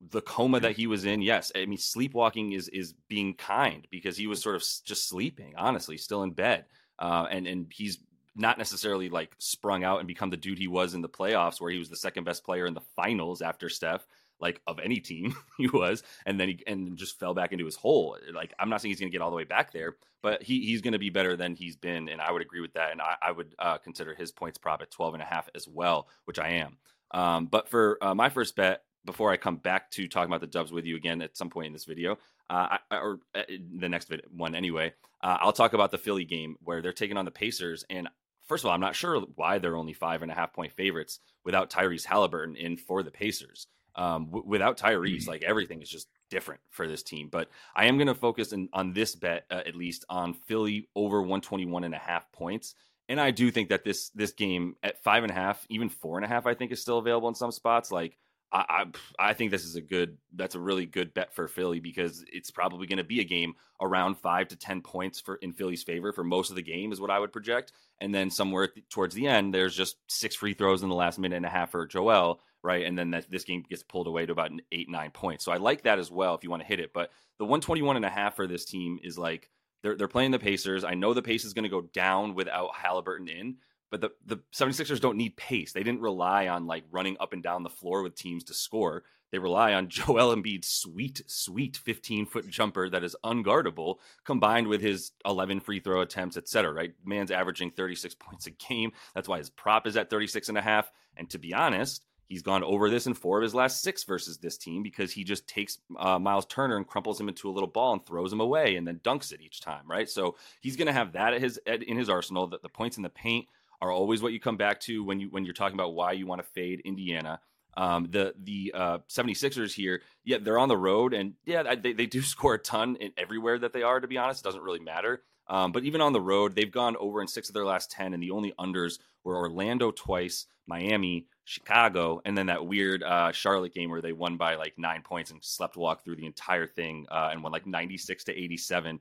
the 0.00 0.20
coma 0.20 0.60
that 0.60 0.76
he 0.76 0.86
was 0.86 1.04
in, 1.04 1.22
yes, 1.22 1.52
I 1.54 1.66
mean 1.66 1.78
sleepwalking 1.78 2.52
is 2.52 2.68
is 2.68 2.94
being 3.08 3.34
kind 3.34 3.86
because 3.90 4.16
he 4.16 4.26
was 4.26 4.42
sort 4.42 4.56
of 4.56 4.62
just 4.84 5.08
sleeping, 5.08 5.54
honestly, 5.56 5.96
still 5.96 6.22
in 6.22 6.32
bed, 6.32 6.66
uh, 6.98 7.26
and 7.30 7.46
and 7.46 7.66
he's 7.72 7.98
not 8.36 8.58
necessarily 8.58 9.08
like 9.08 9.34
sprung 9.38 9.82
out 9.82 9.98
and 9.98 10.06
become 10.06 10.30
the 10.30 10.36
dude 10.36 10.58
he 10.58 10.68
was 10.68 10.94
in 10.94 11.00
the 11.00 11.08
playoffs, 11.08 11.60
where 11.60 11.70
he 11.70 11.78
was 11.78 11.88
the 11.88 11.96
second 11.96 12.24
best 12.24 12.44
player 12.44 12.66
in 12.66 12.74
the 12.74 12.82
finals 12.94 13.40
after 13.40 13.68
Steph, 13.68 14.06
like 14.40 14.60
of 14.66 14.78
any 14.78 15.00
team 15.00 15.34
he 15.58 15.68
was, 15.68 16.02
and 16.24 16.38
then 16.38 16.48
he 16.48 16.62
and 16.66 16.96
just 16.96 17.18
fell 17.18 17.34
back 17.34 17.52
into 17.52 17.64
his 17.64 17.76
hole. 17.76 18.16
Like 18.32 18.54
I'm 18.58 18.68
not 18.68 18.80
saying 18.80 18.90
he's 18.90 19.00
going 19.00 19.10
to 19.10 19.16
get 19.16 19.22
all 19.22 19.30
the 19.30 19.36
way 19.36 19.44
back 19.44 19.72
there, 19.72 19.96
but 20.22 20.42
he 20.42 20.66
he's 20.66 20.82
going 20.82 20.92
to 20.92 20.98
be 20.98 21.10
better 21.10 21.36
than 21.36 21.54
he's 21.54 21.76
been, 21.76 22.08
and 22.08 22.20
I 22.20 22.32
would 22.32 22.42
agree 22.42 22.60
with 22.60 22.74
that, 22.74 22.92
and 22.92 23.00
I, 23.00 23.16
I 23.22 23.32
would 23.32 23.54
uh, 23.58 23.78
consider 23.78 24.14
his 24.14 24.32
points 24.32 24.58
prop 24.58 24.82
at 24.82 24.90
12 24.90 25.14
and 25.14 25.22
a 25.22 25.26
half 25.26 25.48
as 25.54 25.66
well, 25.68 26.08
which 26.24 26.38
I 26.38 26.48
am. 26.48 26.78
Um, 27.12 27.46
but 27.46 27.68
for 27.68 27.98
uh, 28.02 28.14
my 28.14 28.28
first 28.28 28.56
bet, 28.56 28.82
before 29.06 29.30
I 29.30 29.36
come 29.36 29.56
back 29.56 29.90
to 29.92 30.08
talking 30.08 30.30
about 30.30 30.40
the 30.40 30.46
Dubs 30.46 30.72
with 30.72 30.84
you 30.84 30.96
again 30.96 31.22
at 31.22 31.36
some 31.36 31.48
point 31.48 31.68
in 31.68 31.72
this 31.72 31.84
video, 31.84 32.18
uh, 32.50 32.76
or 32.90 33.20
uh, 33.34 33.42
the 33.78 33.88
next 33.88 34.12
one 34.30 34.54
anyway, 34.54 34.92
uh, 35.22 35.38
I'll 35.40 35.52
talk 35.52 35.72
about 35.72 35.92
the 35.92 35.98
Philly 35.98 36.24
game 36.24 36.56
where 36.62 36.82
they're 36.82 36.92
taking 36.92 37.16
on 37.16 37.24
the 37.24 37.30
Pacers. 37.30 37.84
And 37.88 38.08
first 38.46 38.64
of 38.64 38.68
all, 38.68 38.74
I'm 38.74 38.80
not 38.80 38.96
sure 38.96 39.20
why 39.36 39.58
they're 39.58 39.76
only 39.76 39.94
five 39.94 40.22
and 40.22 40.30
a 40.30 40.34
half 40.34 40.52
point 40.52 40.72
favorites 40.72 41.20
without 41.44 41.70
Tyrese 41.70 42.04
Halliburton 42.04 42.56
in 42.56 42.76
for 42.76 43.02
the 43.02 43.10
Pacers. 43.10 43.68
Um, 43.96 44.26
w- 44.26 44.44
without 44.46 44.76
Tyrese, 44.76 45.22
mm-hmm. 45.22 45.30
like 45.30 45.42
everything 45.42 45.80
is 45.80 45.88
just 45.88 46.08
different 46.30 46.60
for 46.70 46.86
this 46.86 47.02
team. 47.02 47.28
But 47.30 47.48
I 47.74 47.86
am 47.86 47.96
going 47.96 48.08
to 48.08 48.14
focus 48.14 48.52
in, 48.52 48.68
on 48.72 48.92
this 48.92 49.14
bet, 49.14 49.46
uh, 49.50 49.62
at 49.66 49.74
least 49.74 50.04
on 50.08 50.34
Philly 50.34 50.88
over 50.94 51.20
121 51.20 51.84
and 51.84 51.94
a 51.94 51.98
half 51.98 52.30
points. 52.32 52.74
And 53.08 53.20
I 53.20 53.30
do 53.30 53.50
think 53.50 53.68
that 53.68 53.84
this 53.84 54.10
this 54.10 54.32
game 54.32 54.74
at 54.82 55.02
five 55.02 55.22
and 55.22 55.30
a 55.30 55.34
half, 55.34 55.64
even 55.68 55.88
four 55.88 56.18
and 56.18 56.24
a 56.24 56.28
half, 56.28 56.46
I 56.46 56.54
think 56.54 56.72
is 56.72 56.82
still 56.82 56.98
available 56.98 57.28
in 57.28 57.34
some 57.34 57.52
spots. 57.52 57.92
Like 57.92 58.18
I, 58.52 58.84
I, 59.18 59.28
I 59.30 59.32
think 59.34 59.50
this 59.50 59.64
is 59.64 59.76
a 59.76 59.80
good 59.80 60.18
that's 60.34 60.54
a 60.54 60.60
really 60.60 60.86
good 60.86 61.14
bet 61.14 61.32
for 61.34 61.46
Philly 61.48 61.80
because 61.80 62.24
it's 62.32 62.50
probably 62.50 62.86
going 62.86 62.98
to 62.98 63.04
be 63.04 63.20
a 63.20 63.24
game 63.24 63.54
around 63.80 64.18
five 64.18 64.48
to 64.48 64.56
ten 64.56 64.80
points 64.80 65.20
for 65.20 65.36
in 65.36 65.52
Philly's 65.52 65.82
favor 65.82 66.12
for 66.12 66.24
most 66.24 66.50
of 66.50 66.56
the 66.56 66.62
game 66.62 66.92
is 66.92 67.00
what 67.00 67.10
I 67.10 67.18
would 67.18 67.32
project, 67.32 67.72
and 68.00 68.14
then 68.14 68.30
somewhere 68.30 68.70
towards 68.90 69.14
the 69.14 69.26
end 69.26 69.52
there's 69.52 69.76
just 69.76 69.96
six 70.08 70.34
free 70.34 70.54
throws 70.54 70.82
in 70.82 70.88
the 70.88 70.94
last 70.94 71.18
minute 71.18 71.36
and 71.36 71.46
a 71.46 71.50
half 71.50 71.72
for 71.72 71.86
Joel, 71.86 72.40
right, 72.62 72.84
and 72.84 72.98
then 72.98 73.10
that, 73.10 73.30
this 73.30 73.44
game 73.44 73.64
gets 73.68 73.82
pulled 73.82 74.06
away 74.06 74.26
to 74.26 74.32
about 74.32 74.50
an 74.50 74.60
eight 74.72 74.88
nine 74.88 75.10
points. 75.10 75.44
So 75.44 75.52
I 75.52 75.56
like 75.56 75.82
that 75.82 75.98
as 75.98 76.10
well 76.10 76.34
if 76.34 76.44
you 76.44 76.50
want 76.50 76.62
to 76.62 76.68
hit 76.68 76.80
it, 76.80 76.92
but 76.92 77.10
the 77.38 77.44
121 77.44 77.96
and 77.96 78.04
a 78.04 78.10
half 78.10 78.36
for 78.36 78.46
this 78.46 78.64
team 78.64 78.98
is 79.02 79.18
like 79.18 79.50
they're 79.82 79.96
they're 79.96 80.08
playing 80.08 80.30
the 80.30 80.38
Pacers. 80.38 80.84
I 80.84 80.94
know 80.94 81.14
the 81.14 81.22
pace 81.22 81.44
is 81.44 81.54
going 81.54 81.64
to 81.64 81.68
go 81.68 81.82
down 81.82 82.34
without 82.34 82.74
Halliburton 82.74 83.28
in, 83.28 83.56
but 83.90 84.00
the, 84.00 84.10
the 84.24 84.42
76ers 84.54 85.00
don't 85.00 85.16
need 85.16 85.36
pace. 85.36 85.72
They 85.72 85.82
didn't 85.82 86.00
rely 86.00 86.48
on 86.48 86.66
like 86.66 86.84
running 86.90 87.16
up 87.20 87.32
and 87.32 87.42
down 87.42 87.62
the 87.62 87.70
floor 87.70 88.02
with 88.02 88.16
teams 88.16 88.44
to 88.44 88.54
score. 88.54 89.04
They 89.30 89.38
rely 89.38 89.74
on 89.74 89.88
Joel 89.88 90.34
Embiid's 90.34 90.68
sweet, 90.68 91.22
sweet 91.26 91.76
15 91.76 92.26
foot 92.26 92.48
jumper 92.48 92.88
that 92.88 93.04
is 93.04 93.16
unguardable, 93.24 93.96
combined 94.24 94.68
with 94.68 94.80
his 94.80 95.12
11 95.24 95.60
free 95.60 95.80
throw 95.80 96.00
attempts, 96.00 96.36
etc. 96.36 96.72
Right? 96.72 96.94
Man's 97.04 97.30
averaging 97.30 97.70
36 97.72 98.14
points 98.16 98.46
a 98.46 98.50
game. 98.50 98.92
That's 99.14 99.28
why 99.28 99.38
his 99.38 99.50
prop 99.50 99.86
is 99.86 99.96
at 99.96 100.10
36 100.10 100.48
and 100.48 100.58
a 100.58 100.62
half. 100.62 100.90
And 101.16 101.30
to 101.30 101.38
be 101.38 101.54
honest, 101.54 102.04
he's 102.28 102.42
gone 102.42 102.64
over 102.64 102.90
this 102.90 103.06
in 103.06 103.14
four 103.14 103.38
of 103.38 103.42
his 103.42 103.54
last 103.54 103.82
six 103.82 104.04
versus 104.04 104.38
this 104.38 104.58
team 104.58 104.82
because 104.82 105.12
he 105.12 105.24
just 105.24 105.46
takes 105.48 105.78
uh, 105.98 106.18
Miles 106.18 106.46
Turner 106.46 106.76
and 106.76 106.86
crumples 106.86 107.20
him 107.20 107.28
into 107.28 107.48
a 107.48 107.52
little 107.52 107.68
ball 107.68 107.92
and 107.92 108.04
throws 108.04 108.32
him 108.32 108.40
away 108.40 108.76
and 108.76 108.86
then 108.86 109.00
dunks 109.04 109.32
it 109.32 109.40
each 109.40 109.60
time. 109.60 109.84
Right? 109.86 110.08
So 110.08 110.36
he's 110.60 110.76
going 110.76 110.86
to 110.86 110.92
have 110.92 111.12
that 111.12 111.34
at 111.34 111.40
his 111.40 111.58
at, 111.66 111.82
in 111.82 111.96
his 111.96 112.08
arsenal. 112.08 112.48
That 112.48 112.62
the 112.62 112.68
points 112.68 112.96
in 112.96 113.02
the 113.02 113.08
paint 113.08 113.46
are 113.80 113.90
always 113.90 114.22
what 114.22 114.32
you 114.32 114.40
come 114.40 114.56
back 114.56 114.80
to 114.80 115.04
when 115.04 115.20
you 115.20 115.28
when 115.30 115.44
you're 115.44 115.54
talking 115.54 115.76
about 115.76 115.94
why 115.94 116.12
you 116.12 116.26
want 116.26 116.42
to 116.42 116.48
fade 116.48 116.80
Indiana. 116.84 117.40
Um, 117.76 118.08
the 118.10 118.34
the 118.42 118.72
uh, 118.74 118.98
76ers 119.08 119.72
here, 119.74 120.02
yeah, 120.24 120.38
they're 120.40 120.58
on 120.58 120.68
the 120.68 120.78
road, 120.78 121.12
and 121.12 121.34
yeah, 121.44 121.74
they, 121.74 121.92
they 121.92 122.06
do 122.06 122.22
score 122.22 122.54
a 122.54 122.58
ton 122.58 122.96
in 122.96 123.12
everywhere 123.18 123.58
that 123.58 123.72
they 123.72 123.82
are. 123.82 124.00
To 124.00 124.08
be 124.08 124.16
honest, 124.16 124.42
it 124.42 124.44
doesn't 124.44 124.62
really 124.62 124.80
matter. 124.80 125.22
Um, 125.48 125.70
but 125.70 125.84
even 125.84 126.00
on 126.00 126.12
the 126.12 126.20
road, 126.20 126.56
they've 126.56 126.72
gone 126.72 126.96
over 126.96 127.20
in 127.20 127.28
six 127.28 127.48
of 127.48 127.54
their 127.54 127.66
last 127.66 127.90
ten, 127.90 128.14
and 128.14 128.22
the 128.22 128.30
only 128.30 128.52
unders 128.58 128.98
were 129.24 129.36
Orlando 129.36 129.90
twice, 129.90 130.46
Miami, 130.66 131.26
Chicago, 131.46 132.20
and 132.24 132.36
then 132.36 132.46
that 132.46 132.66
weird 132.66 133.04
uh, 133.04 133.30
Charlotte 133.30 133.72
game 133.72 133.88
where 133.88 134.02
they 134.02 134.12
won 134.12 134.36
by 134.36 134.56
like 134.56 134.74
nine 134.76 135.02
points 135.02 135.30
and 135.30 135.42
slept 135.42 135.76
walk 135.76 136.04
through 136.04 136.16
the 136.16 136.26
entire 136.26 136.66
thing 136.66 137.06
uh, 137.08 137.30
and 137.30 137.42
won 137.42 137.52
like 137.52 137.66
96 137.66 138.24
to 138.24 138.36
87. 138.36 139.00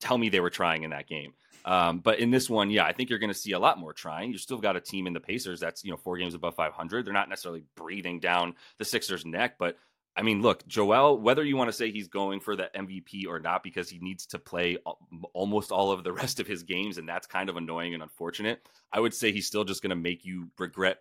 Tell 0.00 0.18
me 0.18 0.28
they 0.28 0.40
were 0.40 0.50
trying 0.50 0.82
in 0.82 0.90
that 0.90 1.06
game. 1.06 1.34
Um, 1.64 2.00
but 2.00 2.18
in 2.18 2.32
this 2.32 2.50
one, 2.50 2.70
yeah, 2.70 2.84
I 2.84 2.92
think 2.92 3.10
you're 3.10 3.20
going 3.20 3.32
to 3.32 3.38
see 3.38 3.52
a 3.52 3.58
lot 3.60 3.78
more 3.78 3.92
trying. 3.92 4.32
You 4.32 4.38
still 4.38 4.58
got 4.58 4.76
a 4.76 4.80
team 4.80 5.06
in 5.06 5.12
the 5.12 5.20
Pacers 5.20 5.60
that's 5.60 5.84
you 5.84 5.92
know 5.92 5.96
four 5.96 6.18
games 6.18 6.34
above 6.34 6.56
500. 6.56 7.06
They're 7.06 7.14
not 7.14 7.28
necessarily 7.28 7.62
breathing 7.76 8.18
down 8.18 8.56
the 8.78 8.84
Sixers' 8.84 9.24
neck, 9.24 9.54
but 9.56 9.78
I 10.16 10.22
mean, 10.22 10.42
look, 10.42 10.66
Joel, 10.68 11.18
whether 11.18 11.42
you 11.42 11.56
want 11.56 11.68
to 11.68 11.72
say 11.72 11.90
he's 11.90 12.06
going 12.06 12.38
for 12.38 12.54
the 12.54 12.70
MVP 12.74 13.26
or 13.26 13.40
not, 13.40 13.64
because 13.64 13.88
he 13.88 13.98
needs 13.98 14.26
to 14.26 14.38
play 14.38 14.78
almost 15.32 15.72
all 15.72 15.90
of 15.90 16.04
the 16.04 16.12
rest 16.12 16.38
of 16.38 16.46
his 16.46 16.62
games, 16.62 16.98
and 16.98 17.08
that's 17.08 17.26
kind 17.26 17.48
of 17.48 17.56
annoying 17.56 17.94
and 17.94 18.02
unfortunate. 18.02 18.68
I 18.92 19.00
would 19.00 19.12
say 19.12 19.32
he's 19.32 19.46
still 19.46 19.64
just 19.64 19.82
going 19.82 19.90
to 19.90 19.96
make 19.96 20.24
you 20.24 20.50
regret 20.56 20.98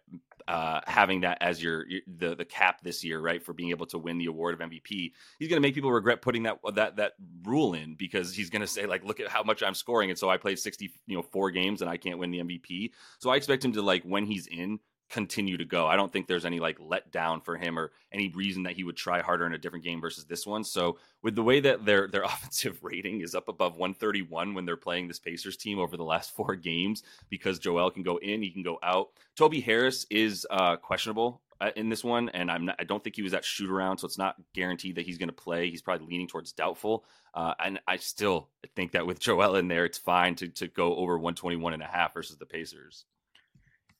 uh, 0.47 0.81
having 0.87 1.21
that 1.21 1.37
as 1.41 1.61
your, 1.61 1.87
your, 1.87 2.01
the 2.17 2.35
the 2.35 2.45
cap 2.45 2.81
this 2.81 3.03
year, 3.03 3.19
right, 3.19 3.43
for 3.43 3.53
being 3.53 3.69
able 3.69 3.85
to 3.87 3.99
win 3.99 4.17
the 4.17 4.25
award 4.25 4.59
of 4.59 4.67
MVP. 4.67 5.11
He's 5.37 5.49
going 5.49 5.61
to 5.61 5.65
make 5.65 5.75
people 5.75 5.91
regret 5.91 6.21
putting 6.21 6.43
that 6.43 6.57
that 6.73 6.95
that 6.95 7.13
rule 7.43 7.75
in 7.75 7.93
because 7.93 8.33
he's 8.33 8.49
going 8.49 8.61
to 8.61 8.67
say 8.67 8.87
like, 8.87 9.05
look 9.05 9.19
at 9.19 9.27
how 9.27 9.43
much 9.43 9.61
I'm 9.61 9.75
scoring, 9.75 10.09
and 10.09 10.17
so 10.17 10.29
I 10.29 10.37
played 10.37 10.57
60, 10.57 10.91
you 11.05 11.15
know, 11.15 11.21
four 11.21 11.51
games 11.51 11.81
and 11.81 11.89
I 11.89 11.97
can't 11.97 12.17
win 12.17 12.31
the 12.31 12.39
MVP. 12.39 12.91
So 13.19 13.29
I 13.29 13.35
expect 13.35 13.63
him 13.63 13.73
to 13.73 13.83
like 13.83 14.03
when 14.03 14.25
he's 14.25 14.47
in 14.47 14.79
continue 15.13 15.57
to 15.57 15.63
go. 15.63 15.85
I 15.85 15.95
don't 15.95 16.11
think 16.11 16.25
there's 16.25 16.43
any 16.43 16.59
like 16.59 16.79
letdown 16.79 17.45
for 17.45 17.55
him 17.55 17.77
or 17.77 17.91
any 18.11 18.29
reason 18.29 18.63
that 18.63 18.73
he 18.73 18.83
would 18.83 18.97
try 18.97 19.21
harder 19.21 19.45
in 19.45 19.53
a 19.53 19.59
different 19.59 19.85
game 19.85 20.01
versus 20.01 20.25
this 20.25 20.47
one. 20.47 20.63
So 20.63 20.97
with 21.21 21.35
the 21.35 21.43
way 21.43 21.59
that 21.59 21.85
their 21.85 22.07
their 22.07 22.23
offensive 22.33 22.83
rating 22.83 23.21
is 23.21 23.35
up 23.35 23.47
above 23.47 23.77
131 23.77 24.55
when 24.55 24.65
they're 24.65 24.75
playing 24.75 25.07
this 25.07 25.19
Pacers 25.19 25.55
team 25.55 25.77
over 25.77 25.95
the 25.95 26.03
last 26.03 26.31
four 26.35 26.55
games 26.55 27.03
because 27.29 27.59
Joel 27.59 27.91
can 27.91 28.01
go 28.01 28.17
in, 28.17 28.41
he 28.41 28.49
can 28.49 28.63
go 28.63 28.79
out. 28.81 29.09
Toby 29.35 29.61
Harris 29.61 30.07
is 30.09 30.47
uh, 30.49 30.77
questionable 30.77 31.43
uh, 31.61 31.69
in 31.75 31.89
this 31.89 32.03
one, 32.03 32.29
and 32.29 32.49
I'm 32.49 32.65
not, 32.65 32.77
I 32.79 32.83
don't 32.83 33.03
think 33.03 33.15
he 33.15 33.21
was 33.21 33.35
at 33.35 33.45
shoot 33.45 33.69
around, 33.69 33.99
so 33.99 34.07
it's 34.07 34.17
not 34.17 34.35
guaranteed 34.55 34.95
that 34.95 35.05
he's 35.05 35.19
going 35.19 35.29
to 35.29 35.33
play. 35.33 35.69
He's 35.69 35.83
probably 35.83 36.07
leaning 36.07 36.27
towards 36.27 36.51
doubtful. 36.53 37.05
Uh, 37.35 37.53
and 37.63 37.79
I 37.87 37.97
still 37.97 38.49
think 38.75 38.93
that 38.93 39.05
with 39.05 39.19
Joel 39.19 39.57
in 39.57 39.67
there, 39.67 39.85
it's 39.85 39.99
fine 39.99 40.33
to 40.35 40.47
to 40.47 40.67
go 40.67 40.95
over 40.95 41.19
121 41.19 41.73
and 41.73 41.83
a 41.83 41.85
half 41.85 42.15
versus 42.15 42.37
the 42.37 42.47
Pacers. 42.47 43.05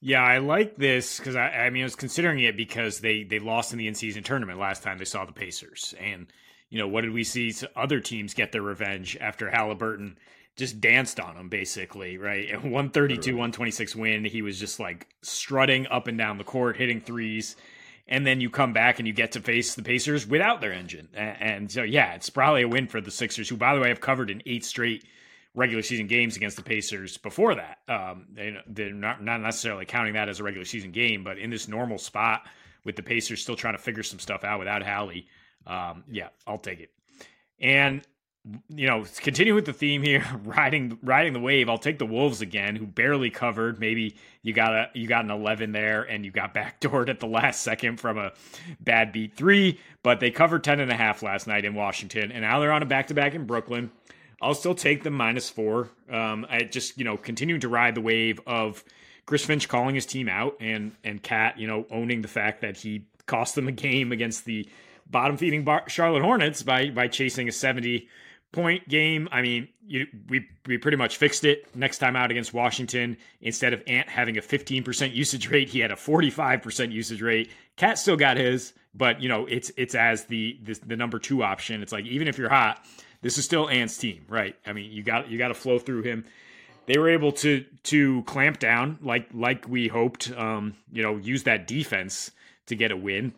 Yeah, 0.06 0.22
I 0.22 0.40
like 0.40 0.76
this 0.76 1.18
because 1.18 1.38
I, 1.38 1.48
I 1.48 1.70
mean, 1.70 1.84
I 1.84 1.86
was 1.86 1.96
considering 1.96 2.40
it 2.40 2.58
because 2.58 3.00
they 3.00 3.24
they 3.24 3.40
lost 3.40 3.72
in 3.72 3.80
the 3.80 3.88
in 3.88 3.96
season 3.96 4.22
tournament 4.22 4.60
last 4.60 4.84
time 4.84 4.98
they 4.98 5.06
saw 5.06 5.24
the 5.24 5.32
Pacers, 5.32 5.96
and 5.98 6.28
you 6.70 6.78
know 6.78 6.90
what 6.90 7.02
did 7.02 7.14
we 7.14 7.24
see? 7.24 7.54
Other 7.74 8.02
teams 8.02 8.34
get 8.34 8.52
their 8.52 8.62
revenge 8.62 9.16
after 9.22 9.50
Halliburton 9.50 10.18
just 10.58 10.82
danced 10.82 11.22
on 11.22 11.36
them, 11.36 11.48
basically, 11.48 12.18
right? 12.18 12.52
132, 12.52 13.32
126 13.32 13.96
win. 13.96 14.26
He 14.26 14.42
was 14.42 14.60
just 14.60 14.78
like 14.78 15.08
strutting 15.22 15.88
up 15.88 16.08
and 16.08 16.18
down 16.18 16.38
the 16.38 16.44
court, 16.44 16.76
hitting 16.76 17.00
threes. 17.00 17.56
And 18.06 18.28
then 18.28 18.42
you 18.42 18.50
come 18.50 18.74
back 18.74 19.00
and 19.00 19.08
you 19.08 19.14
get 19.14 19.32
to 19.32 19.40
face 19.40 19.74
the 19.74 19.84
Pacers 19.84 20.28
without 20.28 20.60
their 20.60 20.74
engine. 20.74 21.08
And 21.16 21.72
so, 21.72 21.84
yeah, 21.84 22.16
it's 22.16 22.30
probably 22.30 22.64
a 22.64 22.68
win 22.68 22.88
for 22.88 23.00
the 23.00 23.10
Sixers, 23.10 23.48
who, 23.48 23.56
by 23.56 23.74
the 23.74 23.80
way, 23.80 23.88
have 23.88 24.02
covered 24.02 24.30
in 24.30 24.44
eight 24.46 24.66
straight 24.66 25.06
regular 25.56 25.84
season 25.84 26.08
games 26.08 26.36
against 26.36 26.58
the 26.58 26.64
Pacers 26.64 27.18
before 27.18 27.56
that. 27.56 27.78
Um, 27.88 28.26
they, 28.34 28.58
they're 28.68 28.94
not, 28.94 29.24
not 29.24 29.42
necessarily 29.42 29.86
counting 29.86 30.14
that 30.14 30.30
as 30.30 30.40
a 30.40 30.44
regular 30.44 30.66
season 30.66 30.92
game, 30.92 31.24
but 31.24 31.38
in 31.38 31.50
this 31.50 31.68
normal 31.68 31.98
spot 31.98 32.48
with 32.84 32.96
the 32.96 33.04
Pacers 33.04 33.42
still 33.42 33.56
trying 33.56 33.76
to 33.76 33.82
figure 33.82 34.04
some 34.04 34.20
stuff 34.20 34.44
out 34.44 34.60
without 34.60 34.84
Hallie, 34.84 35.28
um, 35.68 36.04
yeah, 36.12 36.30
I'll 36.48 36.58
take 36.58 36.80
it. 36.80 36.92
And 37.60 38.06
you 38.68 38.88
know, 38.88 39.06
continue 39.22 39.56
with 39.56 39.66
the 39.66 39.74
theme 39.74 40.04
here, 40.04 40.26
riding 40.44 40.98
riding 41.02 41.34
the 41.34 41.40
wave. 41.40 41.70
I'll 41.70 41.78
take 41.78 41.98
the 41.98 42.06
Wolves 42.06 42.42
again, 42.42 42.76
who 42.76 42.86
barely 42.86 43.30
covered. 43.30 43.80
Maybe 43.80 44.18
you 44.42 44.54
got 44.54 44.74
a 44.74 44.90
you 44.94 45.08
got 45.08 45.24
an 45.24 45.32
eleven 45.32 45.72
there, 45.72 46.04
and 46.04 46.26
you 46.26 46.32
got 46.32 46.54
backdoored 46.56 47.10
at 47.10 47.20
the 47.20 47.28
last 47.28 47.62
second 47.62 48.02
from 48.02 48.18
a 48.18 48.34
bad 48.80 49.14
beat 49.14 49.36
three, 49.36 49.80
but 50.04 50.20
they 50.20 50.30
covered 50.30 50.64
ten 50.64 50.80
and 50.80 50.92
a 50.92 50.96
half 50.96 51.24
last 51.24 51.48
night 51.48 51.64
in 51.64 51.74
Washington, 51.74 52.32
and 52.32 52.42
now 52.42 52.60
they're 52.60 52.74
on 52.74 52.84
a 52.84 52.86
back 52.86 53.08
to 53.08 53.14
back 53.14 53.34
in 53.34 53.46
Brooklyn. 53.46 53.92
I'll 54.44 54.54
still 54.54 54.76
take 54.76 55.04
the 55.04 55.10
minus 55.10 55.50
four. 55.50 55.90
Um, 56.10 56.46
I 56.50 56.64
just 56.64 56.98
you 56.98 57.06
know 57.06 57.18
continuing 57.18 57.62
to 57.62 57.70
ride 57.70 57.96
the 57.96 58.02
wave 58.02 58.40
of 58.46 58.84
Chris 59.26 59.46
Finch 59.46 59.70
calling 59.70 59.96
his 59.96 60.06
team 60.06 60.28
out 60.30 60.58
and 60.60 60.92
and 61.04 61.24
Cat 61.24 61.58
you 61.58 61.68
know 61.68 61.86
owning 61.90 62.22
the 62.22 62.28
fact 62.28 62.62
that 62.62 62.78
he 62.78 63.06
cost 63.26 63.56
them 63.56 63.68
a 63.68 63.72
game 63.72 64.12
against 64.12 64.46
the 64.46 64.68
bottom 65.10 65.38
feeding 65.38 65.64
Bar- 65.64 65.88
Charlotte 65.88 66.22
Hornets 66.22 66.62
by 66.62 66.90
by 66.90 67.08
chasing 67.08 67.48
a 67.48 67.52
seventy 67.52 68.10
point 68.54 68.88
game. 68.88 69.28
I 69.32 69.42
mean, 69.42 69.68
you, 69.86 70.08
we 70.30 70.48
we 70.66 70.78
pretty 70.78 70.96
much 70.96 71.18
fixed 71.18 71.44
it 71.44 71.66
next 71.76 71.98
time 71.98 72.16
out 72.16 72.32
against 72.32 72.54
Washington. 72.54 73.18
Instead 73.42 73.74
of 73.74 73.84
Ant 73.88 74.08
having 74.08 74.38
a 74.38 74.42
15% 74.42 75.14
usage 75.14 75.50
rate, 75.50 75.68
he 75.68 75.80
had 75.80 75.92
a 75.92 75.96
45% 75.96 76.92
usage 76.92 77.22
rate. 77.22 77.50
Cat 77.76 77.98
still 77.98 78.16
got 78.16 78.38
his, 78.38 78.74
but 78.94 79.22
you 79.22 79.28
know, 79.28 79.46
it's 79.48 79.72
it's 79.76 79.96
as 79.96 80.26
the, 80.26 80.58
the 80.64 80.80
the 80.86 80.96
number 80.96 81.20
2 81.20 81.44
option. 81.44 81.82
It's 81.82 81.92
like 81.92 82.06
even 82.06 82.30
if 82.30 82.38
you're 82.38 82.50
hot, 82.50 82.86
this 83.24 83.40
is 83.40 83.46
still 83.46 83.68
Ant's 83.70 83.98
team, 83.98 84.26
right? 84.30 84.56
I 84.66 84.74
mean, 84.74 84.92
you 84.92 85.02
got 85.02 85.30
you 85.30 85.40
got 85.40 85.48
to 85.48 85.56
flow 85.56 85.80
through 85.80 86.04
him. 86.04 86.26
They 86.86 87.00
were 87.00 87.10
able 87.10 87.32
to 87.32 87.66
to 87.84 88.22
clamp 88.24 88.60
down 88.60 89.00
like 89.02 89.28
like 89.34 89.68
we 89.68 89.88
hoped. 89.88 90.32
Um, 90.32 90.76
you 90.92 91.02
know, 91.02 91.18
use 91.18 91.44
that 91.44 91.66
defense 91.66 92.30
to 92.68 92.76
get 92.76 92.92
a 92.92 92.98
win. 92.98 93.34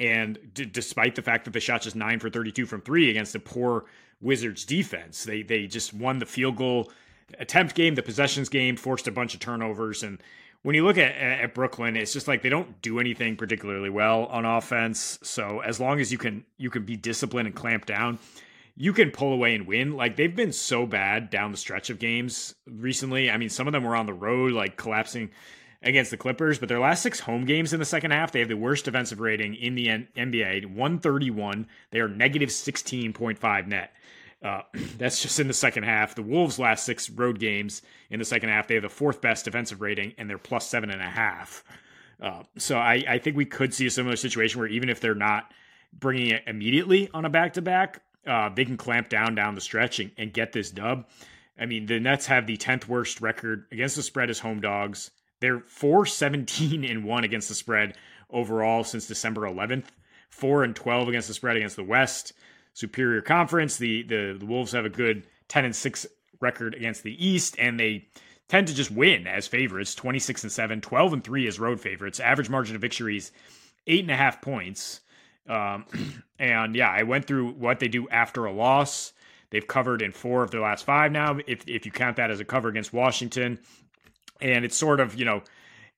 And 0.00 0.38
d- 0.52 0.64
despite 0.64 1.14
the 1.14 1.22
fact 1.22 1.44
that 1.44 1.52
they 1.52 1.60
shot 1.60 1.82
just 1.82 1.94
nine 1.94 2.18
for 2.18 2.28
32 2.28 2.66
from 2.66 2.80
three 2.80 3.08
against 3.08 3.34
a 3.36 3.38
poor 3.38 3.84
Wizards 4.20 4.64
defense, 4.64 5.24
they 5.24 5.42
they 5.42 5.66
just 5.66 5.94
won 5.94 6.18
the 6.18 6.26
field 6.26 6.56
goal 6.56 6.90
attempt 7.38 7.74
game, 7.74 7.94
the 7.94 8.02
possessions 8.02 8.48
game, 8.48 8.76
forced 8.76 9.06
a 9.06 9.12
bunch 9.12 9.34
of 9.34 9.40
turnovers. 9.40 10.02
And 10.02 10.20
when 10.62 10.74
you 10.74 10.84
look 10.84 10.98
at, 10.98 11.14
at 11.16 11.54
Brooklyn, 11.54 11.96
it's 11.96 12.12
just 12.12 12.26
like 12.26 12.42
they 12.42 12.48
don't 12.48 12.80
do 12.82 12.98
anything 12.98 13.36
particularly 13.36 13.90
well 13.90 14.26
on 14.26 14.44
offense. 14.44 15.18
So 15.22 15.60
as 15.60 15.78
long 15.78 16.00
as 16.00 16.10
you 16.10 16.18
can 16.18 16.44
you 16.58 16.70
can 16.70 16.84
be 16.84 16.96
disciplined 16.96 17.46
and 17.46 17.54
clamp 17.54 17.86
down, 17.86 18.18
you 18.76 18.92
can 18.92 19.10
pull 19.10 19.32
away 19.32 19.54
and 19.54 19.66
win. 19.66 19.92
Like 19.92 20.16
they've 20.16 20.34
been 20.34 20.52
so 20.52 20.86
bad 20.86 21.30
down 21.30 21.52
the 21.52 21.56
stretch 21.56 21.90
of 21.90 21.98
games 21.98 22.54
recently. 22.66 23.30
I 23.30 23.36
mean, 23.36 23.48
some 23.48 23.66
of 23.66 23.72
them 23.72 23.84
were 23.84 23.96
on 23.96 24.06
the 24.06 24.12
road, 24.12 24.52
like 24.52 24.76
collapsing 24.76 25.30
against 25.82 26.10
the 26.10 26.16
Clippers, 26.16 26.58
but 26.58 26.68
their 26.68 26.80
last 26.80 27.02
six 27.02 27.20
home 27.20 27.44
games 27.44 27.72
in 27.72 27.78
the 27.78 27.84
second 27.84 28.10
half, 28.10 28.32
they 28.32 28.40
have 28.40 28.48
the 28.48 28.56
worst 28.56 28.86
defensive 28.86 29.20
rating 29.20 29.54
in 29.54 29.74
the 29.74 29.88
N- 29.90 30.08
NBA 30.16 30.66
131. 30.66 31.66
They 31.90 32.00
are 32.00 32.08
negative 32.08 32.48
16.5 32.48 33.66
net. 33.66 33.92
Uh, 34.42 34.62
that's 34.98 35.22
just 35.22 35.38
in 35.38 35.46
the 35.46 35.54
second 35.54 35.84
half. 35.84 36.14
The 36.14 36.22
Wolves' 36.22 36.58
last 36.58 36.84
six 36.84 37.10
road 37.10 37.38
games 37.38 37.82
in 38.10 38.18
the 38.18 38.24
second 38.24 38.48
half, 38.48 38.66
they 38.66 38.74
have 38.74 38.82
the 38.82 38.88
fourth 38.88 39.20
best 39.20 39.44
defensive 39.44 39.80
rating, 39.80 40.14
and 40.18 40.28
they're 40.28 40.38
plus 40.38 40.66
seven 40.66 40.90
and 40.90 41.02
a 41.02 41.10
half. 41.10 41.62
Uh, 42.20 42.42
so 42.56 42.78
I, 42.78 43.04
I, 43.08 43.18
think 43.18 43.36
we 43.36 43.44
could 43.44 43.74
see 43.74 43.86
a 43.86 43.90
similar 43.90 44.16
situation 44.16 44.60
where 44.60 44.68
even 44.68 44.88
if 44.88 45.00
they're 45.00 45.16
not 45.16 45.52
bringing 45.92 46.30
it 46.30 46.44
immediately 46.46 47.10
on 47.12 47.24
a 47.24 47.28
back 47.28 47.54
to 47.54 47.62
back, 47.62 48.02
Uh, 48.26 48.48
they 48.48 48.64
can 48.64 48.76
clamp 48.76 49.08
down 49.08 49.34
down 49.34 49.54
the 49.54 49.60
stretch 49.60 50.00
and, 50.00 50.10
and 50.16 50.32
get 50.32 50.52
this 50.52 50.70
dub. 50.70 51.06
I 51.58 51.66
mean, 51.66 51.86
the 51.86 52.00
Nets 52.00 52.26
have 52.26 52.46
the 52.46 52.56
10th 52.56 52.88
worst 52.88 53.20
record 53.20 53.66
against 53.70 53.96
the 53.96 54.02
spread 54.02 54.30
as 54.30 54.40
home 54.40 54.60
dogs. 54.60 55.10
They're 55.40 55.60
4 55.60 56.06
17 56.06 56.84
and 56.84 57.04
1 57.04 57.24
against 57.24 57.48
the 57.48 57.54
spread 57.54 57.96
overall 58.30 58.82
since 58.82 59.06
December 59.06 59.42
11th, 59.42 59.86
4 60.30 60.64
and 60.64 60.74
12 60.74 61.08
against 61.08 61.28
the 61.28 61.34
spread 61.34 61.56
against 61.56 61.76
the 61.76 61.84
West. 61.84 62.32
Superior 62.72 63.20
conference. 63.20 63.76
The, 63.76 64.02
the, 64.02 64.36
the 64.38 64.46
Wolves 64.46 64.72
have 64.72 64.84
a 64.84 64.90
good 64.90 65.26
10 65.48 65.66
and 65.66 65.76
6 65.76 66.06
record 66.40 66.74
against 66.74 67.02
the 67.02 67.24
East, 67.24 67.56
and 67.58 67.78
they 67.78 68.08
tend 68.48 68.66
to 68.66 68.74
just 68.74 68.90
win 68.90 69.26
as 69.26 69.46
favorites 69.46 69.94
26 69.94 70.44
and 70.44 70.52
7, 70.52 70.80
12 70.80 71.12
and 71.12 71.24
3 71.24 71.46
as 71.46 71.60
road 71.60 71.80
favorites. 71.80 72.20
Average 72.20 72.50
margin 72.50 72.74
of 72.74 72.82
victories, 72.82 73.32
eight 73.86 74.02
and 74.02 74.10
a 74.10 74.16
half 74.16 74.42
points. 74.42 75.00
Um, 75.48 75.86
and 76.38 76.74
yeah, 76.74 76.90
I 76.90 77.02
went 77.02 77.26
through 77.26 77.52
what 77.52 77.80
they 77.80 77.88
do 77.88 78.08
after 78.08 78.44
a 78.44 78.52
loss. 78.52 79.12
They've 79.50 79.66
covered 79.66 80.02
in 80.02 80.12
four 80.12 80.42
of 80.42 80.50
their 80.50 80.62
last 80.62 80.84
five 80.84 81.12
now, 81.12 81.38
if, 81.46 81.62
if 81.68 81.86
you 81.86 81.92
count 81.92 82.16
that 82.16 82.30
as 82.30 82.40
a 82.40 82.44
cover 82.44 82.68
against 82.68 82.92
Washington. 82.92 83.60
And 84.40 84.64
it's 84.64 84.76
sort 84.76 85.00
of, 85.00 85.14
you 85.14 85.24
know, 85.24 85.42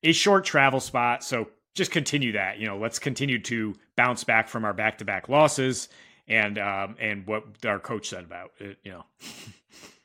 a 0.02 0.12
short 0.12 0.44
travel 0.44 0.80
spot. 0.80 1.24
So 1.24 1.48
just 1.74 1.90
continue 1.90 2.32
that. 2.32 2.58
You 2.58 2.66
know, 2.66 2.76
let's 2.76 2.98
continue 2.98 3.40
to 3.42 3.74
bounce 3.96 4.24
back 4.24 4.48
from 4.48 4.64
our 4.64 4.74
back 4.74 4.98
to 4.98 5.04
back 5.04 5.28
losses 5.28 5.88
and 6.28 6.58
um, 6.58 6.96
and 6.98 7.26
what 7.26 7.44
our 7.64 7.78
coach 7.78 8.08
said 8.08 8.24
about 8.24 8.50
it, 8.58 8.78
you 8.82 8.92
know. 8.92 9.04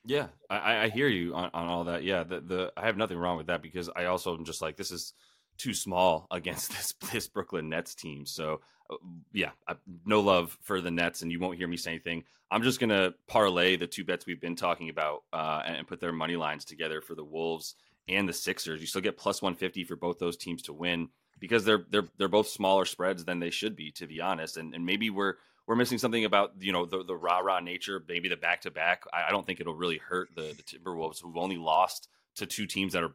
Yeah, 0.06 0.28
I, 0.50 0.86
I 0.86 0.90
hear 0.90 1.08
you 1.08 1.36
on, 1.36 1.52
on 1.54 1.68
all 1.68 1.84
that. 1.86 2.04
Yeah, 2.04 2.24
the, 2.24 2.42
the 2.42 2.74
I 2.76 2.88
have 2.88 2.98
nothing 2.98 3.18
wrong 3.18 3.38
with 3.38 3.48
that 3.48 3.62
because 3.62 3.90
I 3.96 4.06
also 4.06 4.36
am 4.36 4.46
just 4.46 4.62
like 4.62 4.76
this 4.76 4.92
is 4.92 5.14
too 5.62 5.74
small 5.74 6.28
against 6.32 6.72
this 6.72 6.94
this 7.12 7.28
Brooklyn 7.28 7.70
Nets 7.70 7.96
team. 7.96 8.26
So 8.26 8.62
uh, 8.90 8.96
yeah, 9.32 9.52
I, 9.68 9.76
no 10.06 10.20
love 10.20 10.58
for 10.62 10.82
the 10.82 10.92
Nets, 10.92 11.22
and 11.22 11.32
you 11.32 11.40
won't 11.40 11.58
hear 11.58 11.68
me 11.68 11.78
say 11.78 11.92
anything. 11.92 12.24
I'm 12.50 12.64
just 12.64 12.80
gonna 12.80 13.14
parlay 13.28 13.78
the 13.78 13.88
two 13.88 14.04
bets 14.04 14.26
we've 14.26 14.42
been 14.42 14.56
talking 14.56 14.90
about 14.90 15.24
uh, 15.32 15.62
and, 15.66 15.78
and 15.78 15.88
put 15.88 16.00
their 16.00 16.12
money 16.12 16.36
lines 16.36 16.66
together 16.66 17.02
for 17.02 17.16
the 17.16 17.24
Wolves 17.24 17.76
and 18.08 18.28
the 18.28 18.34
Sixers. 18.34 18.82
You 18.82 18.88
still 18.88 19.02
get 19.02 19.18
plus 19.18 19.42
150 19.42 19.84
for 19.86 19.96
both 19.96 20.20
those 20.20 20.38
teams 20.38 20.64
to 20.64 20.74
win 20.74 21.10
because 21.40 21.64
they're 21.64 21.86
they're 21.90 22.08
they're 22.18 22.28
both 22.28 22.48
smaller 22.48 22.86
spreads 22.86 23.24
than 23.24 23.40
they 23.40 23.52
should 23.52 23.76
be, 23.76 23.92
to 23.94 24.08
be 24.08 24.20
honest. 24.20 24.58
And 24.58 24.74
and 24.74 24.86
maybe 24.86 25.10
we're 25.10 25.36
we're 25.68 25.76
missing 25.76 26.00
something 26.00 26.26
about 26.26 26.54
you 26.60 26.74
know 26.74 26.86
the 26.86 27.04
the 27.04 27.16
rah 27.16 27.40
rah 27.40 27.60
nature, 27.60 28.04
maybe 28.08 28.28
the 28.28 28.36
back 28.36 28.62
to 28.62 28.72
back. 28.72 29.04
I 29.14 29.32
don't 29.32 29.46
think 29.46 29.60
it'll 29.60 29.76
really 29.76 29.98
hurt 29.98 30.30
the 30.36 30.54
the 30.56 30.64
Timberwolves 30.64 31.22
who've 31.22 31.38
only 31.38 31.58
lost 31.58 32.10
to 32.36 32.46
two 32.46 32.66
teams 32.66 32.94
that 32.94 33.04
are 33.04 33.14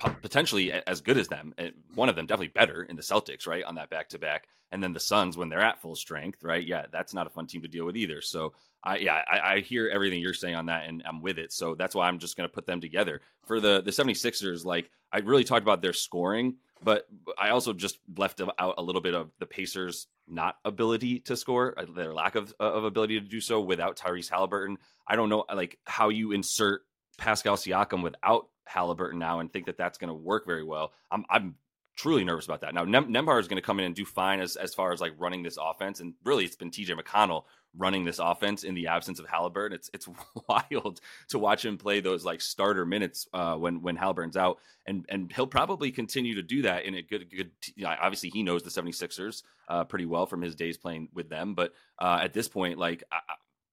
potentially 0.00 0.72
as 0.72 1.00
good 1.00 1.18
as 1.18 1.28
them. 1.28 1.54
One 1.94 2.08
of 2.08 2.16
them 2.16 2.26
definitely 2.26 2.48
better 2.48 2.82
in 2.82 2.96
the 2.96 3.02
Celtics, 3.02 3.46
right, 3.46 3.64
on 3.64 3.74
that 3.76 3.90
back 3.90 4.08
to 4.10 4.18
back. 4.18 4.48
And 4.72 4.82
then 4.82 4.92
the 4.92 5.00
Suns 5.00 5.36
when 5.36 5.48
they're 5.48 5.60
at 5.60 5.80
full 5.80 5.96
strength, 5.96 6.44
right? 6.44 6.64
Yeah, 6.64 6.86
that's 6.92 7.12
not 7.12 7.26
a 7.26 7.30
fun 7.30 7.46
team 7.46 7.62
to 7.62 7.68
deal 7.68 7.84
with 7.84 7.96
either. 7.96 8.20
So 8.20 8.52
I 8.82 8.98
yeah, 8.98 9.22
I, 9.30 9.54
I 9.54 9.60
hear 9.60 9.88
everything 9.88 10.20
you're 10.20 10.32
saying 10.32 10.54
on 10.54 10.66
that 10.66 10.88
and 10.88 11.02
I'm 11.06 11.20
with 11.20 11.38
it. 11.38 11.52
So 11.52 11.74
that's 11.74 11.94
why 11.94 12.08
I'm 12.08 12.18
just 12.18 12.36
gonna 12.36 12.48
put 12.48 12.66
them 12.66 12.80
together. 12.80 13.20
For 13.46 13.60
the 13.60 13.82
the 13.82 13.90
76ers, 13.90 14.64
like 14.64 14.90
I 15.12 15.18
really 15.18 15.44
talked 15.44 15.62
about 15.62 15.82
their 15.82 15.92
scoring, 15.92 16.56
but 16.82 17.06
I 17.38 17.50
also 17.50 17.72
just 17.72 17.98
left 18.16 18.40
out 18.40 18.74
a 18.78 18.82
little 18.82 19.00
bit 19.00 19.14
of 19.14 19.30
the 19.38 19.46
Pacers' 19.46 20.06
not 20.28 20.56
ability 20.64 21.20
to 21.20 21.36
score, 21.36 21.74
uh, 21.76 21.84
their 21.94 22.14
lack 22.14 22.36
of, 22.36 22.54
of 22.60 22.84
ability 22.84 23.20
to 23.20 23.26
do 23.26 23.40
so 23.40 23.60
without 23.60 23.96
Tyrese 23.96 24.30
Halliburton. 24.30 24.78
I 25.06 25.16
don't 25.16 25.28
know 25.28 25.44
like 25.52 25.78
how 25.84 26.08
you 26.08 26.32
insert 26.32 26.82
Pascal 27.18 27.56
Siakam 27.56 28.02
without 28.02 28.48
Halliburton 28.70 29.18
now 29.18 29.40
and 29.40 29.52
think 29.52 29.66
that 29.66 29.76
that's 29.76 29.98
going 29.98 30.08
to 30.08 30.14
work 30.14 30.46
very 30.46 30.64
well. 30.64 30.92
I'm 31.10 31.24
I'm 31.28 31.56
truly 31.96 32.24
nervous 32.24 32.46
about 32.46 32.62
that. 32.62 32.72
Now 32.74 32.84
Nem- 32.84 33.12
Nembhard 33.12 33.40
is 33.40 33.48
going 33.48 33.60
to 33.60 33.66
come 33.66 33.78
in 33.78 33.84
and 33.84 33.94
do 33.94 34.04
fine 34.04 34.40
as 34.40 34.56
as 34.56 34.74
far 34.74 34.92
as 34.92 35.00
like 35.00 35.12
running 35.18 35.42
this 35.42 35.58
offense, 35.60 36.00
and 36.00 36.14
really 36.24 36.44
it's 36.44 36.56
been 36.56 36.70
T.J. 36.70 36.94
McConnell 36.94 37.44
running 37.76 38.04
this 38.04 38.18
offense 38.18 38.64
in 38.64 38.74
the 38.74 38.88
absence 38.88 39.18
of 39.18 39.26
Halliburton. 39.26 39.74
It's 39.74 39.90
it's 39.92 40.08
wild 40.48 41.00
to 41.28 41.38
watch 41.38 41.64
him 41.64 41.76
play 41.76 42.00
those 42.00 42.24
like 42.24 42.40
starter 42.40 42.86
minutes 42.86 43.28
uh, 43.32 43.54
when 43.56 43.82
when 43.82 43.96
Halliburton's 43.96 44.36
out, 44.36 44.58
and 44.86 45.04
and 45.08 45.32
he'll 45.32 45.46
probably 45.46 45.90
continue 45.90 46.36
to 46.36 46.42
do 46.42 46.62
that 46.62 46.84
in 46.84 46.94
a 46.94 47.02
good 47.02 47.30
good. 47.30 47.50
Obviously, 47.84 48.30
he 48.30 48.42
knows 48.42 48.62
the 48.62 48.70
76ers 48.70 49.42
uh, 49.68 49.84
pretty 49.84 50.06
well 50.06 50.26
from 50.26 50.42
his 50.42 50.54
days 50.54 50.78
playing 50.78 51.08
with 51.12 51.28
them, 51.28 51.54
but 51.54 51.74
uh, 51.98 52.20
at 52.22 52.32
this 52.32 52.48
point, 52.48 52.78
like. 52.78 53.04
I, 53.12 53.18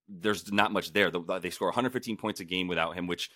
there's 0.10 0.54
not 0.54 0.72
much 0.72 0.94
there. 0.94 1.12
They 1.12 1.50
score 1.50 1.68
115 1.68 2.16
points 2.16 2.40
a 2.40 2.46
game 2.46 2.70
without 2.70 2.96
him, 2.96 3.08
which 3.08 3.30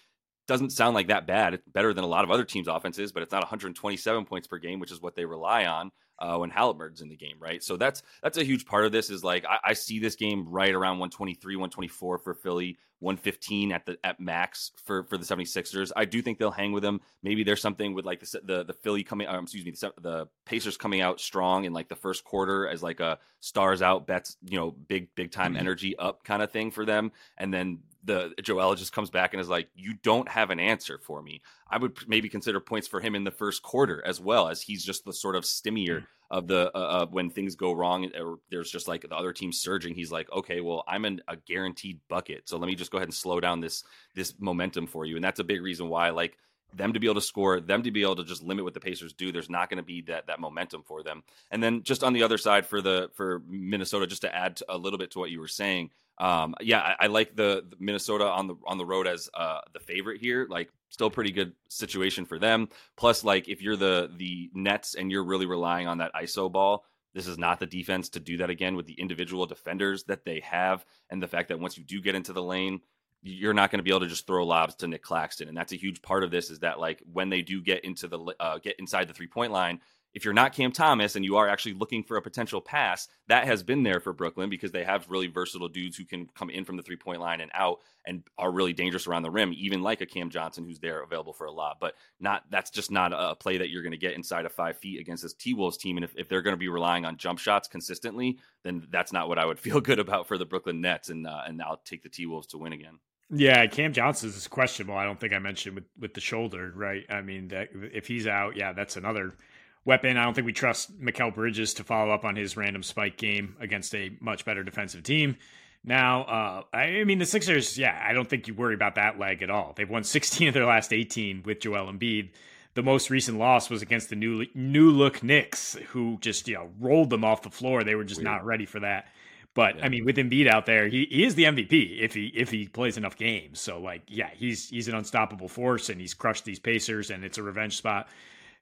doesn't 0.51 0.71
sound 0.71 0.95
like 0.95 1.07
that 1.07 1.25
bad. 1.25 1.53
It's 1.53 1.65
better 1.65 1.93
than 1.93 2.03
a 2.03 2.07
lot 2.07 2.25
of 2.25 2.29
other 2.29 2.43
teams' 2.43 2.67
offenses, 2.67 3.13
but 3.13 3.23
it's 3.23 3.31
not 3.31 3.41
127 3.41 4.25
points 4.25 4.47
per 4.47 4.57
game, 4.57 4.81
which 4.81 4.91
is 4.91 5.01
what 5.01 5.15
they 5.15 5.23
rely 5.23 5.65
on 5.65 5.91
uh, 6.19 6.35
when 6.35 6.49
Halliburton's 6.49 6.99
in 6.99 7.07
the 7.07 7.15
game, 7.15 7.37
right? 7.39 7.63
So 7.63 7.77
that's 7.77 8.03
that's 8.21 8.37
a 8.37 8.43
huge 8.43 8.65
part 8.65 8.85
of 8.85 8.91
this. 8.91 9.09
Is 9.09 9.23
like 9.23 9.45
I, 9.45 9.59
I, 9.69 9.73
see 9.73 9.97
this 9.97 10.15
game 10.15 10.45
right 10.49 10.73
around 10.73 10.99
123, 10.99 11.55
124 11.55 12.17
for 12.17 12.33
Philly, 12.33 12.77
115 12.99 13.71
at 13.71 13.85
the 13.85 13.97
at 14.03 14.19
max 14.19 14.71
for 14.83 15.05
for 15.05 15.17
the 15.17 15.23
76ers. 15.23 15.93
I 15.95 16.03
do 16.03 16.21
think 16.21 16.37
they'll 16.37 16.51
hang 16.51 16.73
with 16.73 16.83
them. 16.83 16.99
Maybe 17.23 17.45
there's 17.45 17.61
something 17.61 17.93
with 17.93 18.03
like 18.05 18.19
the 18.19 18.41
the, 18.43 18.63
the 18.65 18.73
Philly 18.73 19.03
coming, 19.03 19.27
um, 19.27 19.43
excuse 19.43 19.63
me, 19.63 19.71
the, 19.71 19.93
the 20.01 20.27
Pacers 20.45 20.75
coming 20.75 20.99
out 20.99 21.21
strong 21.21 21.63
in 21.63 21.71
like 21.71 21.87
the 21.87 21.95
first 21.95 22.25
quarter 22.25 22.67
as 22.67 22.83
like 22.83 22.99
a 22.99 23.19
stars 23.39 23.81
out 23.81 24.05
bets, 24.05 24.35
you 24.43 24.59
know, 24.59 24.71
big 24.71 25.15
big 25.15 25.31
time 25.31 25.53
mm-hmm. 25.53 25.61
energy 25.61 25.97
up 25.97 26.25
kind 26.25 26.43
of 26.43 26.51
thing 26.51 26.71
for 26.71 26.85
them, 26.85 27.13
and 27.37 27.53
then 27.53 27.79
the 28.03 28.33
Joel 28.41 28.75
just 28.75 28.93
comes 28.93 29.09
back 29.09 29.33
and 29.33 29.41
is 29.41 29.49
like, 29.49 29.69
"You 29.75 29.93
don't 29.93 30.27
have 30.29 30.49
an 30.49 30.59
answer 30.59 30.97
for 30.97 31.21
me." 31.21 31.41
I 31.69 31.77
would 31.77 31.97
maybe 32.07 32.29
consider 32.29 32.59
points 32.59 32.87
for 32.87 32.99
him 32.99 33.15
in 33.15 33.23
the 33.23 33.31
first 33.31 33.61
quarter 33.61 34.03
as 34.05 34.19
well, 34.19 34.47
as 34.47 34.61
he's 34.61 34.83
just 34.83 35.05
the 35.05 35.13
sort 35.13 35.35
of 35.35 35.43
stimmier 35.43 36.01
mm. 36.01 36.05
of 36.29 36.47
the 36.47 36.75
uh, 36.75 37.05
when 37.07 37.29
things 37.29 37.55
go 37.55 37.71
wrong 37.73 38.09
or 38.15 38.39
there's 38.49 38.71
just 38.71 38.87
like 38.87 39.01
the 39.01 39.15
other 39.15 39.33
team 39.33 39.51
surging. 39.51 39.93
He's 39.93 40.11
like, 40.11 40.31
"Okay, 40.31 40.61
well, 40.61 40.83
I'm 40.87 41.05
in 41.05 41.21
a 41.27 41.35
guaranteed 41.35 41.99
bucket, 42.09 42.49
so 42.49 42.57
let 42.57 42.67
me 42.67 42.75
just 42.75 42.91
go 42.91 42.97
ahead 42.97 43.07
and 43.07 43.13
slow 43.13 43.39
down 43.39 43.61
this 43.61 43.83
this 44.15 44.33
momentum 44.39 44.87
for 44.87 45.05
you." 45.05 45.15
And 45.15 45.23
that's 45.23 45.39
a 45.39 45.45
big 45.45 45.61
reason 45.61 45.89
why, 45.89 46.09
like 46.09 46.37
them 46.73 46.93
to 46.93 46.99
be 46.99 47.07
able 47.07 47.15
to 47.15 47.21
score, 47.21 47.59
them 47.59 47.83
to 47.83 47.91
be 47.91 48.01
able 48.01 48.15
to 48.15 48.23
just 48.23 48.43
limit 48.43 48.63
what 48.63 48.73
the 48.73 48.79
Pacers 48.79 49.13
do. 49.13 49.31
There's 49.31 49.49
not 49.49 49.69
going 49.69 49.77
to 49.77 49.83
be 49.83 50.01
that 50.03 50.27
that 50.27 50.39
momentum 50.39 50.83
for 50.83 51.03
them. 51.03 51.23
And 51.49 51.61
then 51.61 51.83
just 51.83 52.03
on 52.03 52.13
the 52.13 52.23
other 52.23 52.37
side 52.37 52.65
for 52.65 52.81
the 52.81 53.09
for 53.13 53.41
Minnesota, 53.47 54.07
just 54.07 54.21
to 54.23 54.33
add 54.33 54.59
a 54.69 54.77
little 54.77 54.99
bit 54.99 55.11
to 55.11 55.19
what 55.19 55.31
you 55.31 55.39
were 55.39 55.47
saying, 55.47 55.91
um, 56.21 56.53
yeah, 56.61 56.79
I, 56.79 57.05
I 57.05 57.07
like 57.07 57.35
the, 57.35 57.65
the, 57.67 57.75
Minnesota 57.79 58.25
on 58.25 58.45
the 58.45 58.55
on 58.67 58.77
the 58.77 58.85
road 58.85 59.07
as 59.07 59.27
uh, 59.33 59.61
the 59.73 59.79
favorite 59.79 60.21
here. 60.21 60.45
Like, 60.47 60.69
still 60.89 61.09
pretty 61.09 61.31
good 61.31 61.53
situation 61.67 62.25
for 62.25 62.37
them. 62.37 62.69
Plus, 62.95 63.23
like 63.23 63.49
if 63.49 63.59
you're 63.59 63.75
the 63.75 64.11
the 64.17 64.51
Nets 64.53 64.93
and 64.93 65.11
you're 65.11 65.23
really 65.23 65.47
relying 65.47 65.87
on 65.87 65.97
that 65.97 66.13
ISO 66.13 66.49
ball, 66.51 66.85
this 67.15 67.25
is 67.25 67.39
not 67.39 67.59
the 67.59 67.65
defense 67.65 68.07
to 68.09 68.19
do 68.19 68.37
that 68.37 68.51
again 68.51 68.75
with 68.75 68.85
the 68.85 68.93
individual 68.93 69.47
defenders 69.47 70.03
that 70.03 70.23
they 70.23 70.41
have, 70.41 70.85
and 71.09 71.23
the 71.23 71.27
fact 71.27 71.49
that 71.49 71.59
once 71.59 71.75
you 71.75 71.83
do 71.83 71.99
get 71.99 72.13
into 72.13 72.33
the 72.33 72.43
lane, 72.43 72.81
you're 73.23 73.55
not 73.55 73.71
going 73.71 73.79
to 73.79 73.83
be 73.83 73.89
able 73.89 74.01
to 74.01 74.07
just 74.07 74.27
throw 74.27 74.45
lobs 74.45 74.75
to 74.75 74.87
Nic 74.87 75.01
Claxton, 75.01 75.47
and 75.47 75.57
that's 75.57 75.73
a 75.73 75.77
huge 75.77 76.03
part 76.03 76.23
of 76.23 76.29
this. 76.29 76.51
Is 76.51 76.59
that 76.59 76.79
like 76.79 77.01
when 77.11 77.29
they 77.29 77.41
do 77.41 77.63
get 77.63 77.83
into 77.83 78.07
the 78.07 78.19
uh, 78.39 78.59
get 78.59 78.75
inside 78.77 79.07
the 79.07 79.13
three 79.15 79.25
point 79.25 79.51
line, 79.51 79.79
if 80.13 80.25
you're 80.25 80.33
not 80.33 80.53
Cam 80.53 80.71
Thomas 80.71 81.15
and 81.15 81.23
you 81.23 81.37
are 81.37 81.47
actually 81.47 81.73
looking 81.73 82.03
for 82.03 82.17
a 82.17 82.21
potential 82.21 82.61
pass, 82.61 83.07
that 83.27 83.45
has 83.45 83.63
been 83.63 83.83
there 83.83 83.99
for 83.99 84.13
Brooklyn 84.13 84.49
because 84.49 84.71
they 84.71 84.83
have 84.83 85.09
really 85.09 85.27
versatile 85.27 85.69
dudes 85.69 85.95
who 85.95 86.05
can 86.05 86.27
come 86.35 86.49
in 86.49 86.65
from 86.65 86.77
the 86.77 86.83
three 86.83 86.97
point 86.97 87.21
line 87.21 87.41
and 87.41 87.51
out 87.53 87.79
and 88.05 88.23
are 88.37 88.51
really 88.51 88.73
dangerous 88.73 89.07
around 89.07 89.23
the 89.23 89.31
rim, 89.31 89.53
even 89.55 89.81
like 89.81 90.01
a 90.01 90.05
Cam 90.05 90.29
Johnson 90.29 90.65
who's 90.65 90.79
there 90.79 91.01
available 91.01 91.33
for 91.33 91.45
a 91.45 91.51
lot. 91.51 91.77
But 91.79 91.95
not 92.19 92.43
that's 92.49 92.71
just 92.71 92.91
not 92.91 93.13
a 93.13 93.35
play 93.35 93.57
that 93.59 93.69
you're 93.69 93.83
going 93.83 93.91
to 93.91 93.97
get 93.97 94.15
inside 94.15 94.45
of 94.45 94.51
five 94.51 94.77
feet 94.77 94.99
against 94.99 95.23
this 95.23 95.33
T 95.33 95.53
Wolves 95.53 95.77
team. 95.77 95.97
And 95.97 96.03
if, 96.03 96.13
if 96.17 96.27
they're 96.27 96.41
going 96.41 96.55
to 96.55 96.59
be 96.59 96.69
relying 96.69 97.05
on 97.05 97.17
jump 97.17 97.39
shots 97.39 97.67
consistently, 97.67 98.37
then 98.63 98.87
that's 98.89 99.13
not 99.13 99.29
what 99.29 99.39
I 99.39 99.45
would 99.45 99.59
feel 99.61 99.81
good 99.81 99.99
about 99.99 100.27
for 100.27 100.37
the 100.37 100.45
Brooklyn 100.45 100.81
Nets. 100.81 101.09
And 101.09 101.25
uh, 101.25 101.41
and 101.45 101.61
I'll 101.61 101.81
take 101.85 102.03
the 102.03 102.09
T 102.09 102.25
Wolves 102.25 102.47
to 102.47 102.57
win 102.57 102.73
again. 102.73 102.99
Yeah, 103.33 103.65
Cam 103.67 103.93
Johnson 103.93 104.27
is 104.27 104.47
questionable. 104.49 104.97
I 104.97 105.05
don't 105.05 105.17
think 105.17 105.31
I 105.31 105.39
mentioned 105.39 105.75
with 105.75 105.85
with 105.97 106.13
the 106.13 106.19
shoulder, 106.19 106.73
right? 106.75 107.05
I 107.09 107.21
mean, 107.21 107.47
that 107.49 107.69
if 107.73 108.07
he's 108.07 108.27
out, 108.27 108.57
yeah, 108.57 108.73
that's 108.73 108.97
another 108.97 109.35
weapon. 109.85 110.17
I 110.17 110.23
don't 110.23 110.33
think 110.33 110.45
we 110.45 110.53
trust 110.53 110.99
Mikal 110.99 111.33
Bridges 111.33 111.73
to 111.75 111.83
follow 111.83 112.11
up 112.11 112.25
on 112.25 112.35
his 112.35 112.55
random 112.57 112.83
spike 112.83 113.17
game 113.17 113.55
against 113.59 113.93
a 113.95 114.11
much 114.19 114.45
better 114.45 114.63
defensive 114.63 115.03
team. 115.03 115.37
Now, 115.83 116.23
uh, 116.23 116.77
I 116.77 117.03
mean, 117.05 117.17
the 117.17 117.25
Sixers, 117.25 117.77
yeah, 117.77 117.99
I 118.07 118.13
don't 118.13 118.29
think 118.29 118.47
you 118.47 118.53
worry 118.53 118.75
about 118.75 118.95
that 118.95 119.17
leg 119.17 119.41
at 119.41 119.49
all. 119.49 119.73
They've 119.75 119.89
won 119.89 120.03
16 120.05 120.49
of 120.49 120.53
their 120.53 120.65
last 120.65 120.93
18 120.93 121.43
with 121.43 121.59
Joel 121.59 121.91
Embiid. 121.91 122.29
The 122.73 122.83
most 122.83 123.09
recent 123.09 123.37
loss 123.37 123.69
was 123.69 123.81
against 123.81 124.09
the 124.09 124.15
new 124.15 124.45
new 124.55 124.91
look 124.91 125.23
Knicks, 125.23 125.75
who 125.89 126.17
just 126.21 126.47
you 126.47 126.53
know 126.53 126.69
rolled 126.79 127.09
them 127.09 127.25
off 127.25 127.41
the 127.41 127.49
floor. 127.49 127.83
They 127.83 127.95
were 127.95 128.05
just 128.05 128.21
Weird. 128.21 128.31
not 128.31 128.45
ready 128.45 128.65
for 128.65 128.79
that. 128.79 129.07
But 129.53 129.77
yeah. 129.77 129.85
I 129.85 129.89
mean, 129.89 130.05
with 130.05 130.15
Embiid 130.15 130.47
out 130.47 130.65
there, 130.65 130.87
he, 130.87 131.05
he 131.11 131.25
is 131.25 131.35
the 131.35 131.43
MVP 131.43 131.99
if 131.99 132.13
he 132.13 132.27
if 132.27 132.49
he 132.49 132.69
plays 132.69 132.95
enough 132.95 133.17
games. 133.17 133.59
So 133.59 133.81
like, 133.81 134.03
yeah, 134.07 134.29
he's 134.33 134.69
he's 134.69 134.87
an 134.87 134.95
unstoppable 134.95 135.49
force, 135.49 135.89
and 135.89 135.99
he's 135.99 136.13
crushed 136.13 136.45
these 136.45 136.59
Pacers, 136.59 137.09
and 137.09 137.25
it's 137.25 137.37
a 137.37 137.43
revenge 137.43 137.75
spot. 137.75 138.07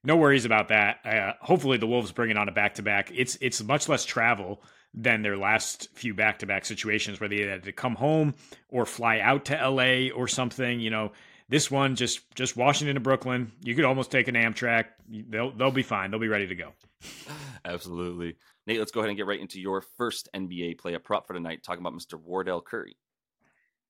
No 0.04 0.16
worries 0.16 0.46
about 0.46 0.70
that. 0.70 1.06
Uh, 1.06 1.34
hopefully, 1.42 1.78
the 1.78 1.88
Wolves 1.88 2.12
bring 2.12 2.30
it 2.30 2.38
on 2.38 2.48
a 2.48 2.52
back 2.52 2.76
to 2.76 2.82
back. 2.82 3.12
It's 3.14 3.38
it's 3.42 3.62
much 3.64 3.90
less 3.90 4.06
travel 4.06 4.62
than 4.94 5.22
their 5.22 5.38
last 5.38 5.90
few 5.94 6.14
back 6.14 6.40
to 6.40 6.46
back 6.46 6.66
situations 6.66 7.20
where 7.20 7.30
they 7.30 7.42
had 7.42 7.64
to 7.64 7.72
come 7.72 7.96
home 7.96 8.34
or 8.70 8.86
fly 8.86 9.20
out 9.20 9.46
to 9.46 9.56
LA 9.56 10.10
or 10.10 10.28
something. 10.28 10.80
You 10.80 10.90
know, 10.90 11.12
this 11.50 11.70
one 11.70 11.96
just 11.96 12.34
just 12.36 12.56
Washington 12.56 12.96
to 12.96 13.02
Brooklyn. 13.02 13.52
You 13.62 13.76
could 13.76 13.86
almost 13.86 14.12
take 14.12 14.28
an 14.28 14.36
Amtrak. 14.36 14.86
They'll 15.10 15.52
they'll 15.52 15.72
be 15.72 15.84
fine. 15.84 16.12
They'll 16.12 16.20
be 16.20 16.28
ready 16.28 16.48
to 16.48 16.56
go. 16.56 16.72
Absolutely. 17.66 18.36
Nate, 18.68 18.80
let's 18.80 18.92
go 18.92 19.00
ahead 19.02 19.10
and 19.10 19.18
get 19.18 19.26
right 19.26 19.40
into 19.40 19.60
your 19.60 19.82
first 19.82 20.30
NBA 20.36 20.78
play 20.78 20.94
a 20.94 21.00
prop 21.00 21.28
for 21.28 21.34
tonight, 21.34 21.64
talking 21.64 21.82
about 21.82 21.94
Mr. 21.94 22.20
Wardell 22.20 22.62
Curry. 22.62 22.96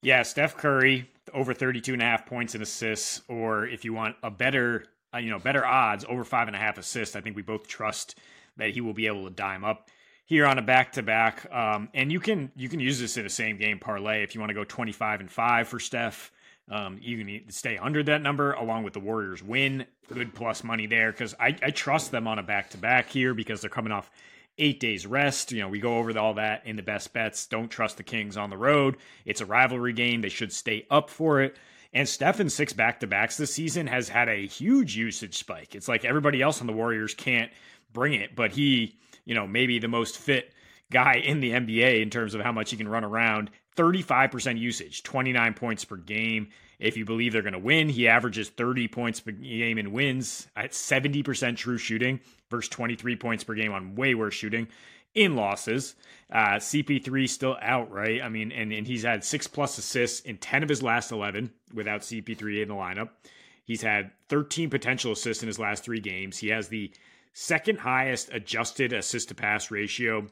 Yeah, 0.01 0.23
Steph 0.23 0.55
Curry 0.55 1.09
over 1.33 1.53
32 1.53 1.93
and 1.93 2.01
a 2.01 2.05
half 2.05 2.25
points 2.25 2.53
and 2.53 2.63
assists, 2.63 3.21
or 3.27 3.67
if 3.67 3.83
you 3.83 3.93
want 3.93 4.15
a 4.23 4.31
better, 4.31 4.85
uh, 5.13 5.17
you 5.17 5.29
know, 5.29 5.39
better 5.39 5.65
odds, 5.65 6.05
over 6.07 6.23
five 6.23 6.47
and 6.47 6.55
a 6.55 6.59
half 6.59 6.77
assists. 6.77 7.15
I 7.15 7.21
think 7.21 7.35
we 7.35 7.41
both 7.41 7.67
trust 7.67 8.17
that 8.57 8.71
he 8.71 8.81
will 8.81 8.93
be 8.93 9.07
able 9.07 9.25
to 9.25 9.33
dime 9.33 9.63
up 9.63 9.89
here 10.25 10.45
on 10.45 10.57
a 10.59 10.61
back 10.61 10.93
to 10.93 11.03
back. 11.03 11.47
And 11.51 12.11
you 12.11 12.19
can 12.19 12.51
you 12.55 12.69
can 12.69 12.79
use 12.79 12.99
this 12.99 13.17
in 13.17 13.25
a 13.25 13.29
same 13.29 13.57
game 13.57 13.79
parlay 13.79 14.23
if 14.23 14.35
you 14.35 14.41
want 14.41 14.51
to 14.51 14.53
go 14.53 14.63
25 14.63 15.21
and 15.21 15.31
five 15.31 15.67
for 15.67 15.79
Steph. 15.79 16.31
Um, 16.69 16.99
you 17.01 17.17
can 17.17 17.49
stay 17.49 17.79
under 17.79 18.03
that 18.03 18.21
number 18.21 18.53
along 18.53 18.83
with 18.83 18.93
the 18.93 18.99
Warriors 18.99 19.41
win. 19.41 19.87
Good 20.13 20.35
plus 20.35 20.63
money 20.63 20.85
there 20.85 21.11
because 21.11 21.33
I, 21.39 21.55
I 21.63 21.71
trust 21.71 22.11
them 22.11 22.27
on 22.27 22.37
a 22.37 22.43
back 22.43 22.69
to 22.71 22.77
back 22.77 23.09
here 23.09 23.33
because 23.33 23.61
they're 23.61 23.71
coming 23.71 23.91
off 23.91 24.11
eight 24.59 24.79
days 24.79 25.07
rest. 25.07 25.51
You 25.51 25.61
know, 25.61 25.67
we 25.67 25.79
go 25.79 25.97
over 25.97 26.17
all 26.19 26.35
that 26.35 26.67
in 26.67 26.75
the 26.75 26.83
best 26.83 27.11
bets. 27.11 27.47
Don't 27.47 27.69
trust 27.69 27.97
the 27.97 28.03
Kings 28.03 28.37
on 28.37 28.51
the 28.51 28.57
road. 28.57 28.97
It's 29.25 29.41
a 29.41 29.45
rivalry 29.47 29.93
game. 29.93 30.21
They 30.21 30.29
should 30.29 30.53
stay 30.53 30.85
up 30.91 31.09
for 31.09 31.41
it. 31.41 31.57
And 31.93 32.07
Stephen 32.07 32.49
six 32.49 32.73
back 32.73 32.99
to 32.99 33.07
backs 33.07 33.37
this 33.37 33.53
season 33.53 33.87
has 33.87 34.09
had 34.09 34.29
a 34.29 34.45
huge 34.45 34.95
usage 34.95 35.37
spike. 35.37 35.73
It's 35.73 35.87
like 35.87 36.05
everybody 36.05 36.41
else 36.41 36.61
on 36.61 36.67
the 36.67 36.73
Warriors 36.73 37.15
can't 37.15 37.51
bring 37.93 38.13
it, 38.13 38.35
but 38.35 38.51
he, 38.51 38.95
you 39.25 39.33
know, 39.33 39.47
maybe 39.47 39.79
the 39.79 39.87
most 39.87 40.17
fit 40.17 40.53
guy 40.91 41.15
in 41.15 41.39
the 41.39 41.51
NBA 41.51 42.01
in 42.01 42.09
terms 42.09 42.35
of 42.35 42.41
how 42.41 42.51
much 42.51 42.71
he 42.71 42.77
can 42.77 42.87
run 42.87 43.03
around. 43.03 43.49
35% 43.75 44.59
usage, 44.59 45.03
29 45.03 45.53
points 45.53 45.85
per 45.85 45.95
game. 45.95 46.49
If 46.79 46.95
you 46.95 47.05
believe 47.05 47.33
they're 47.33 47.41
going 47.41 47.53
to 47.53 47.59
win, 47.59 47.89
he 47.89 48.07
averages 48.07 48.49
30 48.49 48.87
points 48.87 49.19
per 49.19 49.31
game 49.31 49.77
in 49.77 49.91
wins 49.91 50.47
at 50.55 50.71
70% 50.71 51.57
true 51.57 51.77
shooting 51.77 52.19
versus 52.49 52.69
23 52.69 53.15
points 53.15 53.43
per 53.43 53.53
game 53.53 53.71
on 53.71 53.95
way 53.95 54.15
worse 54.15 54.33
shooting 54.33 54.67
in 55.13 55.35
losses. 55.35 55.95
Uh, 56.31 56.57
CP3 56.57 57.27
still 57.27 57.57
out, 57.61 57.91
right? 57.91 58.21
I 58.21 58.29
mean, 58.29 58.51
and, 58.51 58.71
and 58.71 58.85
he's 58.85 59.03
had 59.03 59.23
six 59.23 59.47
plus 59.47 59.77
assists 59.77 60.21
in 60.21 60.37
10 60.37 60.63
of 60.63 60.69
his 60.69 60.83
last 60.83 61.11
11 61.11 61.51
without 61.73 62.01
CP3 62.01 62.61
in 62.61 62.67
the 62.67 62.75
lineup. 62.75 63.09
He's 63.63 63.81
had 63.81 64.11
13 64.29 64.69
potential 64.69 65.11
assists 65.11 65.43
in 65.43 65.47
his 65.47 65.59
last 65.59 65.83
three 65.83 65.99
games. 65.99 66.37
He 66.37 66.49
has 66.49 66.67
the 66.67 66.91
second 67.33 67.79
highest 67.79 68.29
adjusted 68.33 68.93
assist 68.93 69.29
to 69.29 69.35
pass 69.35 69.71
ratio 69.71 70.27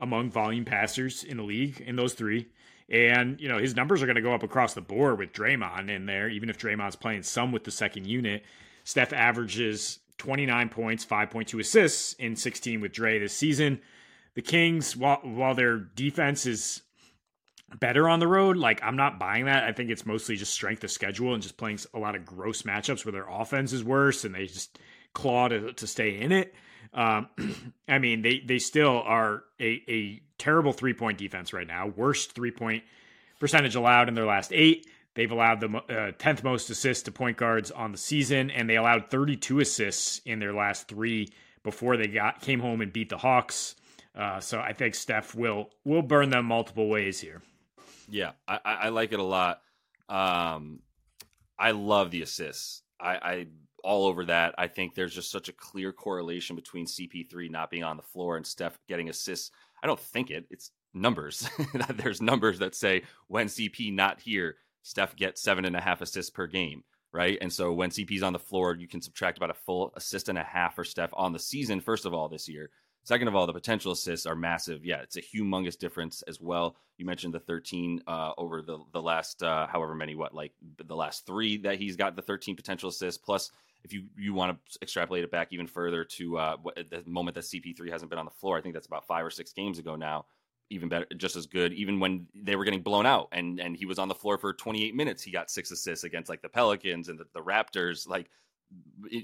among 0.00 0.30
volume 0.30 0.64
passers 0.64 1.24
in 1.24 1.36
the 1.36 1.42
league 1.42 1.80
in 1.80 1.96
those 1.96 2.14
three. 2.14 2.48
And, 2.88 3.40
you 3.40 3.48
know, 3.48 3.58
his 3.58 3.74
numbers 3.76 4.02
are 4.02 4.06
going 4.06 4.16
to 4.16 4.22
go 4.22 4.34
up 4.34 4.42
across 4.42 4.74
the 4.74 4.80
board 4.80 5.18
with 5.18 5.32
Draymond 5.32 5.88
in 5.88 6.06
there, 6.06 6.28
even 6.28 6.50
if 6.50 6.58
Draymond's 6.58 6.96
playing 6.96 7.22
some 7.22 7.52
with 7.52 7.64
the 7.64 7.70
second 7.70 8.06
unit. 8.06 8.44
Steph 8.84 9.12
averages 9.12 10.00
29 10.18 10.68
points, 10.68 11.06
5.2 11.06 11.60
assists 11.60 12.12
in 12.14 12.36
16 12.36 12.80
with 12.80 12.92
Dre 12.92 13.18
this 13.18 13.34
season. 13.34 13.80
The 14.34 14.42
Kings, 14.42 14.96
while, 14.96 15.20
while 15.22 15.54
their 15.54 15.78
defense 15.78 16.46
is 16.46 16.82
better 17.78 18.08
on 18.08 18.20
the 18.20 18.28
road, 18.28 18.56
like 18.56 18.82
I'm 18.82 18.96
not 18.96 19.18
buying 19.18 19.46
that. 19.46 19.64
I 19.64 19.72
think 19.72 19.90
it's 19.90 20.06
mostly 20.06 20.36
just 20.36 20.52
strength 20.52 20.84
of 20.84 20.90
schedule 20.90 21.34
and 21.34 21.42
just 21.42 21.56
playing 21.56 21.80
a 21.94 21.98
lot 21.98 22.14
of 22.14 22.24
gross 22.24 22.62
matchups 22.62 23.04
where 23.04 23.12
their 23.12 23.28
offense 23.28 23.72
is 23.72 23.84
worse 23.84 24.24
and 24.24 24.34
they 24.34 24.46
just 24.46 24.78
claw 25.12 25.48
to, 25.48 25.72
to 25.72 25.86
stay 25.86 26.20
in 26.20 26.32
it. 26.32 26.54
Um, 26.94 27.28
I 27.88 27.98
mean, 27.98 28.22
they 28.22 28.40
they 28.40 28.58
still 28.58 29.02
are 29.02 29.44
a, 29.60 29.82
a 29.88 30.22
terrible 30.38 30.72
three 30.72 30.94
point 30.94 31.18
defense 31.18 31.52
right 31.52 31.66
now. 31.66 31.88
Worst 31.88 32.32
three 32.32 32.50
point 32.50 32.84
percentage 33.40 33.74
allowed 33.74 34.08
in 34.08 34.14
their 34.14 34.26
last 34.26 34.52
eight. 34.52 34.86
They've 35.14 35.30
allowed 35.30 35.60
the 35.60 35.68
uh, 35.68 36.12
10th 36.12 36.42
most 36.42 36.70
assists 36.70 37.02
to 37.02 37.12
point 37.12 37.36
guards 37.36 37.70
on 37.70 37.92
the 37.92 37.98
season, 37.98 38.50
and 38.50 38.68
they 38.68 38.76
allowed 38.76 39.10
32 39.10 39.60
assists 39.60 40.22
in 40.24 40.38
their 40.38 40.54
last 40.54 40.88
three 40.88 41.28
before 41.62 41.98
they 41.98 42.06
got 42.06 42.40
came 42.40 42.60
home 42.60 42.80
and 42.80 42.92
beat 42.92 43.10
the 43.10 43.18
Hawks. 43.18 43.74
Uh, 44.14 44.40
so 44.40 44.60
I 44.60 44.72
think 44.72 44.94
Steph 44.94 45.34
will 45.34 45.70
will 45.84 46.02
burn 46.02 46.30
them 46.30 46.46
multiple 46.46 46.88
ways 46.88 47.20
here. 47.20 47.42
Yeah, 48.08 48.32
I, 48.46 48.58
I 48.64 48.88
like 48.90 49.12
it 49.12 49.20
a 49.20 49.24
lot. 49.24 49.62
Um, 50.08 50.80
I 51.58 51.70
love 51.70 52.10
the 52.10 52.22
assists. 52.22 52.82
I, 53.00 53.14
I 53.14 53.46
all 53.82 54.06
over 54.06 54.26
that. 54.26 54.54
I 54.58 54.68
think 54.68 54.94
there's 54.94 55.14
just 55.14 55.30
such 55.30 55.48
a 55.48 55.52
clear 55.52 55.92
correlation 55.92 56.56
between 56.56 56.86
CP3 56.86 57.50
not 57.50 57.70
being 57.70 57.84
on 57.84 57.96
the 57.96 58.02
floor 58.02 58.36
and 58.36 58.46
Steph 58.46 58.78
getting 58.86 59.08
assists 59.08 59.50
I 59.82 59.86
don't 59.86 60.00
think 60.00 60.30
it. 60.30 60.46
It's 60.50 60.70
numbers. 60.94 61.48
There's 61.94 62.22
numbers 62.22 62.60
that 62.60 62.74
say 62.74 63.02
when 63.26 63.48
CP 63.48 63.92
not 63.92 64.20
here, 64.20 64.56
Steph 64.82 65.16
gets 65.16 65.42
seven 65.42 65.64
and 65.64 65.76
a 65.76 65.80
half 65.80 66.00
assists 66.00 66.30
per 66.30 66.46
game, 66.46 66.84
right? 67.12 67.38
And 67.40 67.52
so 67.52 67.72
when 67.72 67.90
CP's 67.90 68.22
on 68.22 68.32
the 68.32 68.38
floor, 68.38 68.76
you 68.76 68.86
can 68.86 69.02
subtract 69.02 69.38
about 69.38 69.50
a 69.50 69.54
full 69.54 69.92
assist 69.96 70.28
and 70.28 70.38
a 70.38 70.44
half 70.44 70.76
for 70.76 70.84
Steph 70.84 71.10
on 71.14 71.32
the 71.32 71.38
season. 71.38 71.80
First 71.80 72.06
of 72.06 72.14
all, 72.14 72.28
this 72.28 72.48
year. 72.48 72.70
Second 73.04 73.28
of 73.28 73.34
all, 73.34 73.46
the 73.46 73.52
potential 73.52 73.92
assists 73.92 74.26
are 74.26 74.36
massive. 74.36 74.84
Yeah, 74.84 75.02
it's 75.02 75.16
a 75.16 75.22
humongous 75.22 75.76
difference 75.76 76.22
as 76.22 76.40
well. 76.40 76.76
You 76.98 77.04
mentioned 77.04 77.34
the 77.34 77.40
13 77.40 78.02
uh, 78.06 78.32
over 78.38 78.62
the 78.62 78.78
the 78.92 79.02
last 79.02 79.42
uh, 79.42 79.66
however 79.66 79.94
many 79.94 80.14
what 80.14 80.34
like 80.34 80.52
the 80.76 80.94
last 80.94 81.26
three 81.26 81.56
that 81.58 81.78
he's 81.78 81.96
got 81.96 82.14
the 82.14 82.22
13 82.22 82.54
potential 82.54 82.88
assists 82.90 83.18
plus 83.18 83.50
if 83.84 83.92
you 83.92 84.04
you 84.16 84.34
want 84.34 84.56
to 84.70 84.78
extrapolate 84.80 85.24
it 85.24 85.30
back 85.30 85.48
even 85.50 85.66
further 85.66 86.04
to 86.04 86.38
uh, 86.38 86.56
the 86.76 87.02
moment 87.06 87.34
that 87.34 87.44
CP3 87.44 87.90
hasn't 87.90 88.10
been 88.10 88.18
on 88.18 88.24
the 88.24 88.30
floor, 88.30 88.56
I 88.56 88.60
think 88.60 88.74
that's 88.74 88.86
about 88.86 89.06
five 89.06 89.24
or 89.24 89.30
six 89.30 89.52
games 89.52 89.78
ago 89.78 89.96
now. 89.96 90.26
Even 90.70 90.88
better, 90.88 91.06
just 91.16 91.36
as 91.36 91.46
good. 91.46 91.74
Even 91.74 92.00
when 92.00 92.26
they 92.34 92.56
were 92.56 92.64
getting 92.64 92.82
blown 92.82 93.04
out, 93.04 93.28
and 93.32 93.60
and 93.60 93.76
he 93.76 93.84
was 93.84 93.98
on 93.98 94.08
the 94.08 94.14
floor 94.14 94.38
for 94.38 94.54
28 94.54 94.94
minutes, 94.94 95.22
he 95.22 95.30
got 95.30 95.50
six 95.50 95.70
assists 95.70 96.04
against 96.04 96.30
like 96.30 96.40
the 96.40 96.48
Pelicans 96.48 97.08
and 97.08 97.18
the, 97.18 97.24
the 97.34 97.42
Raptors. 97.42 98.08
Like 98.08 98.30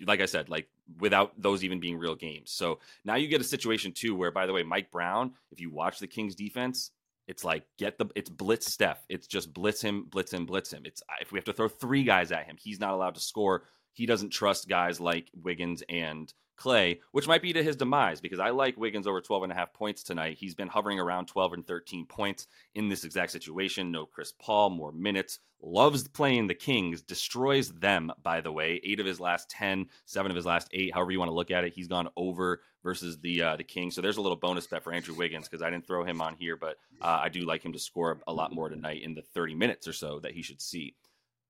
like 0.07 0.21
I 0.21 0.27
said, 0.27 0.49
like 0.49 0.69
without 0.99 1.41
those 1.41 1.65
even 1.65 1.81
being 1.81 1.99
real 1.99 2.15
games. 2.15 2.51
So 2.51 2.81
now 3.05 3.15
you 3.17 3.29
get 3.29 3.41
a 3.41 3.45
situation 3.45 3.93
too 3.93 4.15
where, 4.15 4.31
by 4.31 4.47
the 4.47 4.53
way, 4.53 4.63
Mike 4.63 4.91
Brown, 4.91 5.33
if 5.51 5.61
you 5.61 5.71
watch 5.71 5.99
the 5.99 6.07
Kings 6.07 6.35
defense, 6.35 6.91
it's 7.27 7.45
like 7.45 7.65
get 7.79 7.99
the 7.99 8.07
it's 8.15 8.31
blitz 8.31 8.73
Steph. 8.73 9.05
It's 9.09 9.27
just 9.27 9.53
blitz 9.53 9.83
him, 9.83 10.05
blitz 10.05 10.33
him, 10.33 10.47
blitz 10.47 10.73
him. 10.73 10.83
It's 10.85 11.03
if 11.21 11.33
we 11.33 11.39
have 11.39 11.45
to 11.45 11.53
throw 11.53 11.69
three 11.69 12.05
guys 12.05 12.33
at 12.33 12.47
him, 12.47 12.57
he's 12.59 12.81
not 12.81 12.93
allowed 12.93 13.15
to 13.15 13.21
score 13.21 13.65
he 13.99 14.07
doesn't 14.07 14.31
trust 14.31 14.69
guys 14.69 15.01
like 15.01 15.29
Wiggins 15.43 15.83
and 15.89 16.33
Klay, 16.59 16.99
which 17.13 17.29
might 17.29 17.43
be 17.43 17.53
to 17.53 17.63
his 17.63 17.77
demise 17.77 18.21
because 18.21 18.41
I 18.41 18.51
like 18.51 18.77
Wiggins 18.77 19.07
over 19.07 19.21
12 19.21 19.45
and 19.45 19.53
a 19.53 19.55
half 19.55 19.73
points 19.73 20.03
tonight. 20.03 20.37
He's 20.39 20.55
been 20.55 20.69
hovering 20.69 20.99
around 20.99 21.27
12 21.27 21.53
and 21.55 21.67
13 21.67 22.07
points 22.07 22.47
in 22.75 22.89
this 22.89 23.05
exact 23.05 23.33
situation. 23.33 23.91
No 23.91 24.07
Chris 24.07 24.33
Paul, 24.39 24.71
more 24.71 24.93
minutes. 24.93 25.39
Loves 25.61 26.07
playing 26.07 26.47
the 26.47 26.55
Kings, 26.55 27.03
destroys 27.03 27.71
them, 27.73 28.13
by 28.23 28.41
the 28.41 28.53
way. 28.53 28.81
Eight 28.85 29.01
of 29.01 29.07
his 29.07 29.19
last 29.19 29.51
10, 29.51 29.87
seven 30.05 30.31
of 30.31 30.37
his 30.37 30.47
last 30.47 30.69
eight, 30.73 30.95
however 30.95 31.11
you 31.11 31.19
want 31.19 31.31
to 31.31 31.35
look 31.35 31.51
at 31.51 31.65
it. 31.65 31.73
He's 31.75 31.89
gone 31.89 32.09
over 32.17 32.61
versus 32.85 33.19
the 33.19 33.43
uh, 33.43 33.57
the 33.57 33.65
Kings. 33.65 33.95
So 33.97 34.01
there's 34.01 34.19
a 34.19 34.21
little 34.21 34.37
bonus 34.37 34.69
bet 34.69 34.85
for 34.85 34.93
Andrew 34.93 35.15
Wiggins 35.15 35.49
because 35.49 35.63
I 35.63 35.71
didn't 35.71 35.87
throw 35.87 36.05
him 36.05 36.21
on 36.21 36.37
here, 36.37 36.57
but 36.57 36.77
uh, 37.01 37.21
I 37.23 37.29
do 37.29 37.41
like 37.41 37.65
him 37.65 37.73
to 37.73 37.79
score 37.79 38.21
a 38.29 38.33
lot 38.33 38.53
more 38.53 38.69
tonight 38.69 39.03
in 39.03 39.15
the 39.15 39.23
30 39.23 39.57
minutes 39.57 39.89
or 39.89 39.93
so 39.93 40.21
that 40.21 40.33
he 40.33 40.43
should 40.43 40.61
see. 40.61 40.95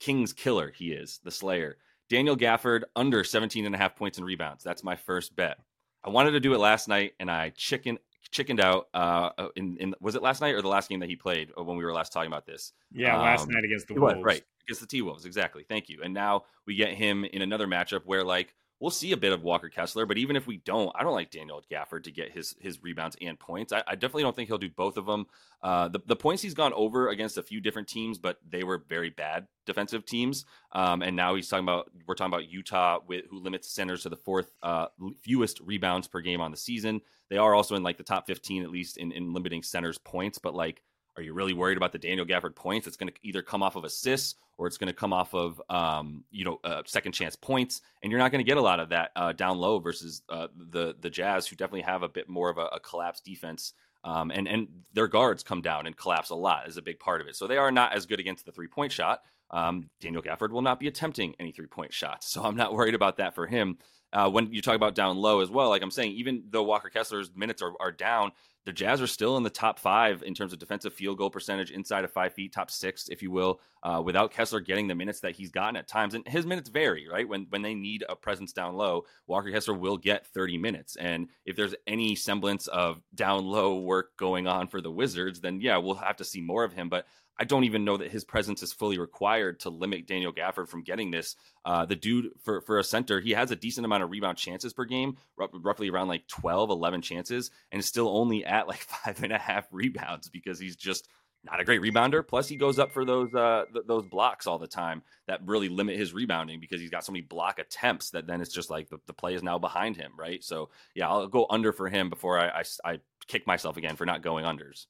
Kings 0.01 0.33
killer, 0.33 0.73
he 0.75 0.93
is, 0.93 1.21
the 1.25 1.31
Slayer. 1.31 1.77
Daniel 2.09 2.37
Gafford 2.37 2.85
under 2.97 3.25
17 3.25 3.67
and 3.67 3.75
a 3.75 3.79
half 3.79 3.97
points 3.97 4.19
and 4.19 4.27
rebounds. 4.27 4.65
That's 4.65 4.83
my 4.83 4.97
first 4.97 5.37
bet. 5.37 5.59
I 6.05 6.11
wanted 6.11 6.33
to 6.33 6.41
do 6.41 6.55
it 6.55 6.59
last 6.59 6.89
night 6.89 7.13
and 7.21 7.31
I 7.31 7.51
chicken 7.51 7.99
chickened 8.31 8.61
out 8.61 8.89
uh 8.93 9.31
in, 9.57 9.79
in 9.79 9.95
was 10.01 10.15
it 10.15 10.23
last 10.23 10.43
night 10.43 10.55
or 10.55 10.61
the 10.61 10.69
last 10.69 10.91
game 10.91 11.01
that 11.01 11.09
he 11.09 11.17
played 11.17 11.51
uh, 11.59 11.63
when 11.63 11.79
we 11.79 11.85
were 11.85 11.95
last 11.95 12.13
talking 12.13 12.31
about 12.31 12.45
this 12.45 12.73
yeah 12.93 13.17
um, 13.17 13.23
last 13.23 13.49
night 13.49 13.65
against 13.65 13.89
the 13.89 13.95
wolves 13.95 14.19
right 14.23 14.43
against 14.67 14.83
the 14.83 14.87
t-wolves 14.87 15.25
exactly 15.25 15.65
thank 15.67 15.89
you 15.89 16.01
and 16.03 16.13
now 16.13 16.43
we 16.67 16.75
get 16.75 16.93
him 16.93 17.25
in 17.25 17.41
another 17.41 17.67
matchup 17.67 18.03
where 18.05 18.23
like 18.23 18.55
we'll 18.81 18.91
see 18.91 19.13
a 19.13 19.17
bit 19.17 19.33
of 19.33 19.43
Walker 19.43 19.69
Kessler. 19.69 20.07
But 20.07 20.19
even 20.19 20.37
if 20.37 20.47
we 20.47 20.59
don't, 20.59 20.93
I 20.95 21.03
don't 21.03 21.15
like 21.15 21.31
Daniel 21.31 21.63
Gafford 21.71 22.05
to 22.05 22.13
get 22.13 22.33
his 22.33 22.55
his 22.61 22.83
rebounds 22.83 23.17
and 23.21 23.39
points. 23.39 23.73
I, 23.73 23.83
I 23.87 23.95
definitely 23.95 24.23
don't 24.23 24.37
think 24.37 24.49
he'll 24.49 24.59
do 24.59 24.71
both 24.71 24.97
of 24.97 25.07
them. 25.07 25.27
Uh, 25.63 25.89
the 25.89 26.01
the 26.07 26.17
points 26.17 26.43
he's 26.43 26.55
gone 26.55 26.73
over 26.75 27.09
against 27.09 27.39
a 27.39 27.43
few 27.43 27.61
different 27.61 27.89
teams, 27.89 28.19
but 28.19 28.39
they 28.49 28.65
were 28.65 28.85
very 28.89 29.11
bad 29.11 29.47
defensive 29.67 30.05
teams. 30.05 30.45
Um, 30.73 31.03
and 31.03 31.17
now 31.17 31.35
he's 31.35 31.49
talking 31.49 31.65
about 31.65 31.91
we're 32.07 32.15
talking 32.15 32.33
about 32.33 32.51
Utah 32.51 33.01
with 33.07 33.25
who 33.31 33.41
limits 33.41 33.71
centers 33.71 34.03
to 34.03 34.09
the 34.09 34.17
fourth 34.17 34.53
uh, 34.63 34.87
fewest 35.23 35.61
rebounds 35.61 36.09
per 36.09 36.21
game 36.21 36.41
on 36.41 36.51
the 36.51 36.57
season. 36.57 37.01
They 37.31 37.37
are 37.37 37.55
also 37.55 37.77
in 37.77 37.83
like 37.83 37.99
the 37.99 38.05
top 38.05 38.27
15 38.27 38.63
at 38.63 38.71
least 38.71 38.97
in, 38.97 39.13
in 39.13 39.35
limiting 39.35 39.63
centers 39.63 39.99
points, 39.99 40.39
but 40.39 40.55
like 40.55 40.83
are 41.19 41.23
you 41.23 41.33
really 41.33 41.53
worried 41.53 41.77
about 41.77 41.91
the 41.91 41.99
Daniel 41.99 42.25
Gafford 42.25 42.55
points? 42.55 42.87
It's 42.87 42.97
going 42.97 43.13
to 43.13 43.19
either 43.25 43.43
come 43.43 43.61
off 43.61 43.75
of 43.75 43.83
assists 43.83 44.37
or 44.57 44.69
it's 44.69 44.79
going 44.79 44.87
to 44.87 44.93
come 44.93 45.13
off 45.13 45.35
of 45.35 45.61
um, 45.69 46.23
you 46.31 46.45
know 46.45 46.61
uh, 46.63 46.83
second 46.87 47.11
chance 47.11 47.35
points, 47.35 47.83
and 48.03 48.13
you're 48.13 48.21
not 48.21 48.31
going 48.31 48.45
to 48.45 48.49
get 48.49 48.57
a 48.57 48.63
lot 48.63 48.79
of 48.79 48.91
that 48.91 49.11
uh, 49.17 49.33
down 49.33 49.59
low 49.59 49.81
versus 49.81 50.23
uh, 50.29 50.47
the 50.57 50.95
the 51.01 51.11
Jazz, 51.11 51.49
who 51.49 51.57
definitely 51.57 51.83
have 51.83 52.05
a 52.05 52.09
bit 52.09 52.29
more 52.29 52.49
of 52.49 52.59
a, 52.59 52.67
a 52.67 52.81
collapse 52.81 53.21
defense. 53.21 53.73
Um, 54.05 54.31
and 54.31 54.47
and 54.47 54.69
their 54.93 55.09
guards 55.09 55.43
come 55.43 55.61
down 55.61 55.87
and 55.87 55.97
collapse 55.97 56.31
a 56.31 56.37
lot 56.37 56.69
is 56.69 56.77
a 56.77 56.83
big 56.83 57.01
part 57.01 57.21
of 57.21 57.27
it. 57.27 57.35
So 57.35 57.49
they 57.49 57.57
are 57.57 57.73
not 57.73 57.95
as 57.95 58.07
good 58.07 58.21
against 58.21 58.47
the 58.47 58.53
three 58.53 58.69
point 58.69 58.93
shot. 58.93 59.23
Um, 59.51 59.89
Daniel 60.01 60.23
Gafford 60.23 60.51
will 60.51 60.63
not 60.63 60.81
be 60.81 60.89
attempting 60.89 61.35
any 61.39 61.53
three 61.53 61.67
point 61.67 61.93
shots, 61.93 62.31
so 62.31 62.43
I'm 62.43 62.57
not 62.57 62.75
worried 62.75 62.95
about 62.95 63.17
that 63.19 63.35
for 63.35 63.47
him. 63.47 63.79
Uh, 64.11 64.31
when 64.31 64.51
you 64.53 64.63
talk 64.63 64.75
about 64.75 64.95
down 64.95 65.19
low 65.19 65.41
as 65.41 65.51
well, 65.51 65.69
like 65.69 65.83
I'm 65.83 65.91
saying, 65.91 66.13
even 66.13 66.45
though 66.49 66.63
Walker 66.63 66.89
Kessler's 66.89 67.31
minutes 67.37 67.61
are, 67.61 67.75
are 67.79 67.93
down, 67.93 68.33
the 68.65 68.73
Jazz 68.73 69.01
are 69.01 69.07
still 69.07 69.37
in 69.37 69.43
the 69.43 69.51
top 69.51 69.79
five 69.79 70.23
in 70.23 70.35
terms 70.35 70.53
of 70.53 70.59
defensive 70.59 70.93
field 70.93 71.19
goal 71.19 71.31
percentage 71.31 71.71
inside 71.71 72.05
of 72.05 72.13
five 72.13 72.35
feet, 72.35 72.53
top 72.53 72.71
six, 72.71 73.09
if 73.09 73.23
you 73.23 73.31
will, 73.31 73.61
uh, 73.83 74.03
without 74.05 74.31
Kessler 74.31 74.61
getting 74.61 74.89
the 74.89 74.95
minutes 74.95 75.21
that 75.21 75.35
he's 75.35 75.51
gotten 75.51 75.77
at 75.77 75.89
times. 75.89 76.15
And 76.15 76.27
his 76.29 76.45
minutes 76.45 76.69
vary, 76.69 77.07
right? 77.11 77.27
When 77.29 77.47
when 77.51 77.63
they 77.63 77.75
need 77.75 78.05
a 78.09 78.17
presence 78.17 78.53
down 78.53 78.75
low, 78.77 79.05
Walker 79.27 79.51
Kessler 79.51 79.75
will 79.75 79.97
get 79.97 80.27
30 80.27 80.59
minutes. 80.59 80.97
And 80.97 81.29
if 81.47 81.57
there's 81.57 81.75
any 81.87 82.15
semblance 82.15 82.67
of 82.67 83.03
down 83.15 83.47
low 83.47 83.79
work 83.79 84.17
going 84.19 84.47
on 84.47 84.69
for 84.69 84.83
the 84.83 84.91
Wizards, 84.91 85.41
then 85.41 85.61
yeah, 85.63 85.79
we'll 85.79 85.95
have 85.95 86.17
to 86.17 86.25
see 86.25 86.41
more 86.41 86.65
of 86.65 86.73
him. 86.73 86.91
But 86.91 87.07
I 87.39 87.45
don't 87.45 87.65
even 87.65 87.85
know 87.85 87.97
that 87.97 88.11
his 88.11 88.25
presence 88.25 88.63
is 88.63 88.73
fully 88.73 88.99
required 88.99 89.61
to 89.61 89.71
limit 89.71 90.07
Daniel 90.07 90.33
Gafford 90.33 90.69
from 90.69 90.83
getting 90.83 91.11
this. 91.11 91.37
Uh, 91.65 91.85
the 91.85 91.95
dude, 91.95 92.31
for, 92.43 92.61
for 92.63 92.79
a 92.79 92.85
center, 92.85 93.21
he 93.21 93.31
has 93.31 93.51
a 93.51 93.57
decent 93.57 93.85
amount 93.85 94.03
of 94.03 94.11
rebound 94.11 94.39
chances 94.39 94.73
per 94.73 94.85
game, 94.85 95.17
r- 95.39 95.49
roughly 95.53 95.89
around 95.89 96.09
like 96.09 96.27
12, 96.27 96.71
11 96.71 97.03
chances, 97.03 97.51
and 97.71 97.85
still 97.85 98.09
only 98.09 98.45
at 98.45 98.67
like 98.67 98.79
five 99.05 99.23
and 99.23 99.33
a 99.33 99.39
half 99.39 99.67
rebounds 99.71 100.29
because 100.29 100.59
he's 100.59 100.77
just 100.77 101.09
not 101.45 101.61
a 101.61 101.65
great 101.65 101.81
rebounder. 101.81 102.27
Plus, 102.27 102.49
he 102.49 102.57
goes 102.57 102.79
up 102.79 102.91
for 102.91 103.05
those 103.05 103.33
uh, 103.35 103.65
th- 103.73 103.87
those 103.87 104.05
blocks 104.05 104.47
all 104.47 104.59
the 104.59 104.67
time 104.67 105.03
that 105.29 105.41
really 105.47 105.69
limit 105.69 105.97
his 105.97 106.13
rebounding 106.13 106.59
because 106.59 106.81
he's 106.81 106.91
got 106.91 107.05
so 107.05 107.13
many 107.13 107.23
block 107.23 107.61
attempts 107.61 108.11
that 108.11 108.27
then 108.27 108.41
it's 108.41 108.53
just 108.53 108.71
like 108.71 108.89
the, 108.89 108.99
the 109.07 109.13
play 109.13 109.35
is 109.35 109.43
now 109.43 109.59
behind 109.59 109.97
him, 109.97 110.13
right? 110.19 110.43
So 110.43 110.71
yeah, 110.95 111.09
I'll 111.09 111.29
go 111.29 111.47
under 111.49 111.73
for 111.73 111.89
him 111.89 112.11
before 112.11 112.39
I, 112.39 112.49
I, 112.49 112.65
I 112.85 113.01
kick 113.29 113.47
myself 113.47 113.77
again 113.77 113.95
for 113.95 114.05
not 114.05 114.23
going 114.23 114.45
unders. 114.45 114.87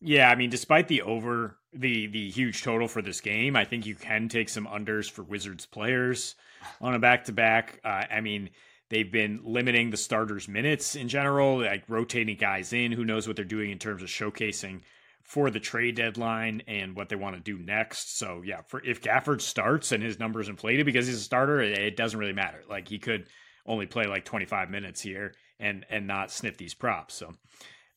Yeah, 0.00 0.30
I 0.30 0.34
mean, 0.34 0.50
despite 0.50 0.88
the 0.88 1.02
over 1.02 1.56
the 1.72 2.06
the 2.06 2.30
huge 2.30 2.62
total 2.62 2.88
for 2.88 3.02
this 3.02 3.20
game, 3.20 3.56
I 3.56 3.64
think 3.64 3.86
you 3.86 3.94
can 3.94 4.28
take 4.28 4.48
some 4.48 4.66
unders 4.66 5.10
for 5.10 5.22
Wizards 5.22 5.66
players 5.66 6.34
on 6.80 6.94
a 6.94 6.98
back 6.98 7.24
to 7.24 7.32
back. 7.32 7.80
I 7.84 8.20
mean, 8.20 8.50
they've 8.90 9.10
been 9.10 9.40
limiting 9.44 9.90
the 9.90 9.96
starters' 9.96 10.48
minutes 10.48 10.96
in 10.96 11.08
general, 11.08 11.60
like 11.60 11.84
rotating 11.88 12.36
guys 12.36 12.72
in. 12.72 12.92
Who 12.92 13.04
knows 13.04 13.26
what 13.26 13.36
they're 13.36 13.44
doing 13.44 13.70
in 13.70 13.78
terms 13.78 14.02
of 14.02 14.08
showcasing 14.08 14.82
for 15.22 15.50
the 15.50 15.58
trade 15.58 15.96
deadline 15.96 16.62
and 16.68 16.94
what 16.94 17.08
they 17.08 17.16
want 17.16 17.34
to 17.34 17.42
do 17.42 17.58
next. 17.58 18.16
So 18.18 18.42
yeah, 18.44 18.60
for 18.68 18.82
if 18.84 19.00
Gafford 19.00 19.40
starts 19.40 19.92
and 19.92 20.02
his 20.02 20.18
numbers 20.18 20.48
inflated 20.48 20.86
because 20.86 21.06
he's 21.06 21.16
a 21.16 21.20
starter, 21.20 21.60
it, 21.60 21.78
it 21.78 21.96
doesn't 21.96 22.18
really 22.18 22.32
matter. 22.32 22.62
Like 22.68 22.86
he 22.88 22.98
could 22.98 23.26
only 23.66 23.86
play 23.86 24.06
like 24.06 24.24
25 24.24 24.70
minutes 24.70 25.00
here 25.00 25.34
and 25.58 25.84
and 25.90 26.06
not 26.06 26.30
sniff 26.30 26.56
these 26.56 26.74
props. 26.74 27.14
So 27.14 27.34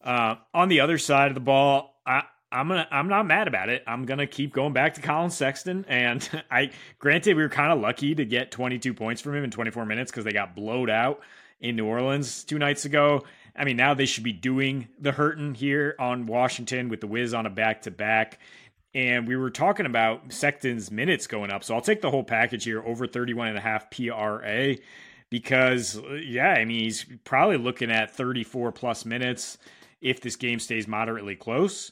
uh, 0.03 0.35
on 0.53 0.69
the 0.69 0.79
other 0.79 0.97
side 0.97 1.29
of 1.29 1.35
the 1.35 1.41
ball, 1.41 1.99
I, 2.05 2.23
I'm 2.51 2.67
gonna 2.67 2.87
I'm 2.91 3.07
not 3.07 3.27
mad 3.27 3.47
about 3.47 3.69
it. 3.69 3.83
I'm 3.85 4.05
gonna 4.05 4.27
keep 4.27 4.53
going 4.53 4.73
back 4.73 4.95
to 4.95 5.01
Collin 5.01 5.29
Sexton, 5.29 5.85
and 5.87 6.27
I 6.51 6.71
granted 6.97 7.35
we 7.35 7.43
were 7.43 7.49
kind 7.49 7.71
of 7.71 7.79
lucky 7.79 8.15
to 8.15 8.25
get 8.25 8.51
22 8.51 8.93
points 8.93 9.21
from 9.21 9.35
him 9.35 9.43
in 9.43 9.51
24 9.51 9.85
minutes 9.85 10.11
because 10.11 10.25
they 10.25 10.31
got 10.31 10.55
blowed 10.55 10.89
out 10.89 11.21
in 11.59 11.75
New 11.75 11.85
Orleans 11.85 12.43
two 12.43 12.57
nights 12.57 12.85
ago. 12.85 13.23
I 13.55 13.65
mean, 13.65 13.77
now 13.77 13.93
they 13.93 14.05
should 14.05 14.23
be 14.23 14.33
doing 14.33 14.87
the 14.99 15.11
hurting 15.11 15.53
here 15.53 15.95
on 15.99 16.25
Washington 16.25 16.87
with 16.89 17.01
the 17.01 17.07
Wiz 17.07 17.33
on 17.33 17.45
a 17.45 17.49
back 17.49 17.81
to 17.83 17.91
back. 17.91 18.39
And 18.95 19.27
we 19.27 19.35
were 19.35 19.51
talking 19.51 19.85
about 19.85 20.31
Sexton's 20.31 20.89
minutes 20.89 21.27
going 21.27 21.51
up. 21.51 21.63
So 21.63 21.75
I'll 21.75 21.81
take 21.81 22.01
the 22.01 22.09
whole 22.09 22.23
package 22.23 22.63
here 22.63 22.81
over 22.81 23.05
31 23.05 23.49
and 23.49 23.57
a 23.57 23.61
half 23.61 23.91
PRA 23.91 24.75
because, 25.29 25.99
yeah, 26.23 26.51
I 26.51 26.65
mean, 26.65 26.79
he's 26.79 27.05
probably 27.23 27.57
looking 27.57 27.91
at 27.91 28.15
34 28.15 28.71
plus 28.71 29.05
minutes 29.05 29.57
if 30.01 30.21
this 30.21 30.35
game 30.35 30.59
stays 30.59 30.87
moderately 30.87 31.35
close. 31.35 31.91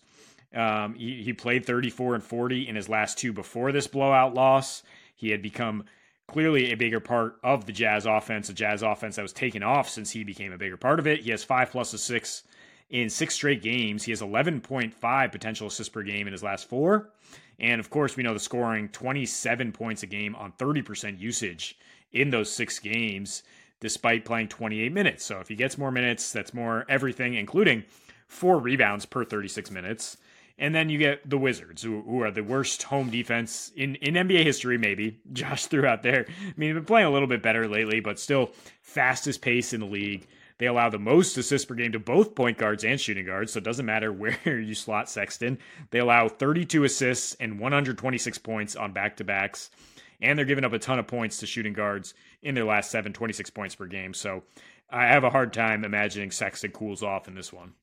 Um, 0.54 0.96
he, 0.96 1.24
he 1.24 1.34
played 1.34 1.66
34 1.66 2.16
and 2.16 2.24
40 2.24 2.68
in 2.68 2.76
his 2.76 2.90
last 2.90 3.18
two 3.18 3.34
before 3.34 3.72
this 3.72 3.88
blowout 3.88 4.34
loss. 4.34 4.84
He 5.16 5.30
had 5.30 5.42
become 5.42 5.84
clearly 6.28 6.72
a 6.72 6.78
bigger 6.78 7.00
part 7.00 7.38
of 7.44 7.66
the 7.66 7.72
Jazz 7.72 8.06
offense, 8.06 8.50
a 8.50 8.54
Jazz 8.54 8.82
offense 8.82 9.16
that 9.16 9.22
was 9.22 9.34
taken 9.34 9.64
off 9.64 9.90
since 9.90 10.12
he 10.12 10.24
became 10.24 10.52
a 10.52 10.58
bigger 10.58 10.78
part 10.78 11.00
of 11.00 11.08
it. 11.08 11.22
He 11.22 11.32
has 11.32 11.44
five 11.44 11.72
plus 11.72 11.94
a 11.94 11.98
six 11.98 12.44
in 12.90 13.10
six 13.10 13.36
straight 13.36 13.62
games. 13.62 14.04
He 14.04 14.12
has 14.12 14.22
11.5 14.22 15.32
potential 15.32 15.68
assists 15.68 15.92
per 15.92 16.04
game 16.04 16.28
in 16.28 16.34
his 16.34 16.44
last 16.44 16.70
four. 16.70 17.10
And 17.60 17.80
of 17.80 17.90
course, 17.90 18.16
we 18.16 18.24
know 18.24 18.34
the 18.34 18.40
scoring 18.40 18.90
27 18.90 19.72
points 19.72 20.04
a 20.04 20.08
game 20.08 20.36
on 20.36 20.54
30% 20.54 21.20
usage 21.20 21.78
in 22.12 22.30
those 22.30 22.52
six 22.52 22.80
games 22.80 23.44
despite 23.80 24.26
playing 24.26 24.48
28 24.48 24.92
minutes. 24.92 25.24
So 25.24 25.40
if 25.40 25.48
he 25.48 25.56
gets 25.56 25.78
more 25.78 25.92
minutes, 25.92 26.32
that's 26.32 26.54
more 26.54 26.86
everything, 26.90 27.36
including 27.36 27.84
four 28.28 28.60
rebounds 28.60 29.06
per 29.06 29.24
36 29.24 29.72
minutes. 29.72 30.18
And 30.60 30.74
then 30.74 30.90
you 30.90 30.98
get 30.98 31.30
the 31.30 31.38
Wizards, 31.38 31.84
who, 31.84 32.02
who 32.02 32.24
are 32.24 32.32
the 32.32 32.42
worst 32.42 32.84
home 32.84 33.12
defense 33.12 33.72
in, 33.76 33.96
in 33.96 34.16
NBA 34.16 34.44
history, 34.44 34.78
maybe. 34.78 35.20
Josh 35.34 35.68
threw 35.68 35.86
out 35.86 36.02
there. 36.02 36.26
I 36.28 36.54
mean, 36.58 36.70
they've 36.70 36.76
been 36.76 36.86
playing 36.86 37.08
a 37.08 37.12
little 37.12 37.28
bit 37.28 37.44
better 37.44 37.68
lately, 37.68 38.00
but 38.00 38.20
still 38.20 38.52
fastest 38.82 39.42
pace 39.42 39.74
in 39.74 39.82
the 39.82 39.86
league. 39.86 40.28
They 40.58 40.66
allow 40.66 40.90
the 40.90 40.98
most 40.98 41.38
assists 41.38 41.66
per 41.68 41.76
game 41.76 41.92
to 41.92 42.00
both 42.00 42.34
point 42.34 42.58
guards 42.58 42.84
and 42.84 43.00
shooting 43.00 43.28
guards, 43.28 43.54
so 43.54 43.60
it 43.60 43.64
doesn't 43.64 43.86
matter 43.86 44.12
where 44.14 44.60
you 44.60 44.74
slot 44.74 45.10
Sexton. 45.10 45.60
They 45.92 46.00
allow 46.00 46.28
32 46.28 46.84
assists 46.84 47.36
and 47.36 47.60
126 47.60 48.40
points 48.40 48.76
on 48.76 48.94
back 48.94 49.18
to 49.18 49.24
backs 49.24 49.70
and 50.22 50.38
they're 50.38 50.46
giving 50.46 50.66
up 50.66 50.74
a 50.74 50.80
ton 50.80 51.00
of 51.00 51.08
points 51.08 51.38
to 51.38 51.46
shooting 51.46 51.74
guards 51.74 52.14
in 52.42 52.56
their 52.56 52.66
last 52.66 52.92
seven, 52.92 53.14
26 53.14 53.50
points 53.52 53.76
per 53.76 53.86
game. 53.86 54.14
So 54.14 54.44
I 54.90 55.08
have 55.08 55.24
a 55.24 55.30
hard 55.30 55.54
time 55.54 55.84
imagining 55.84 56.32
Sexton 56.32 56.72
cools 56.72 57.04
off 57.04 57.28
in 57.28 57.36
this 57.36 57.52
one. 57.52 57.74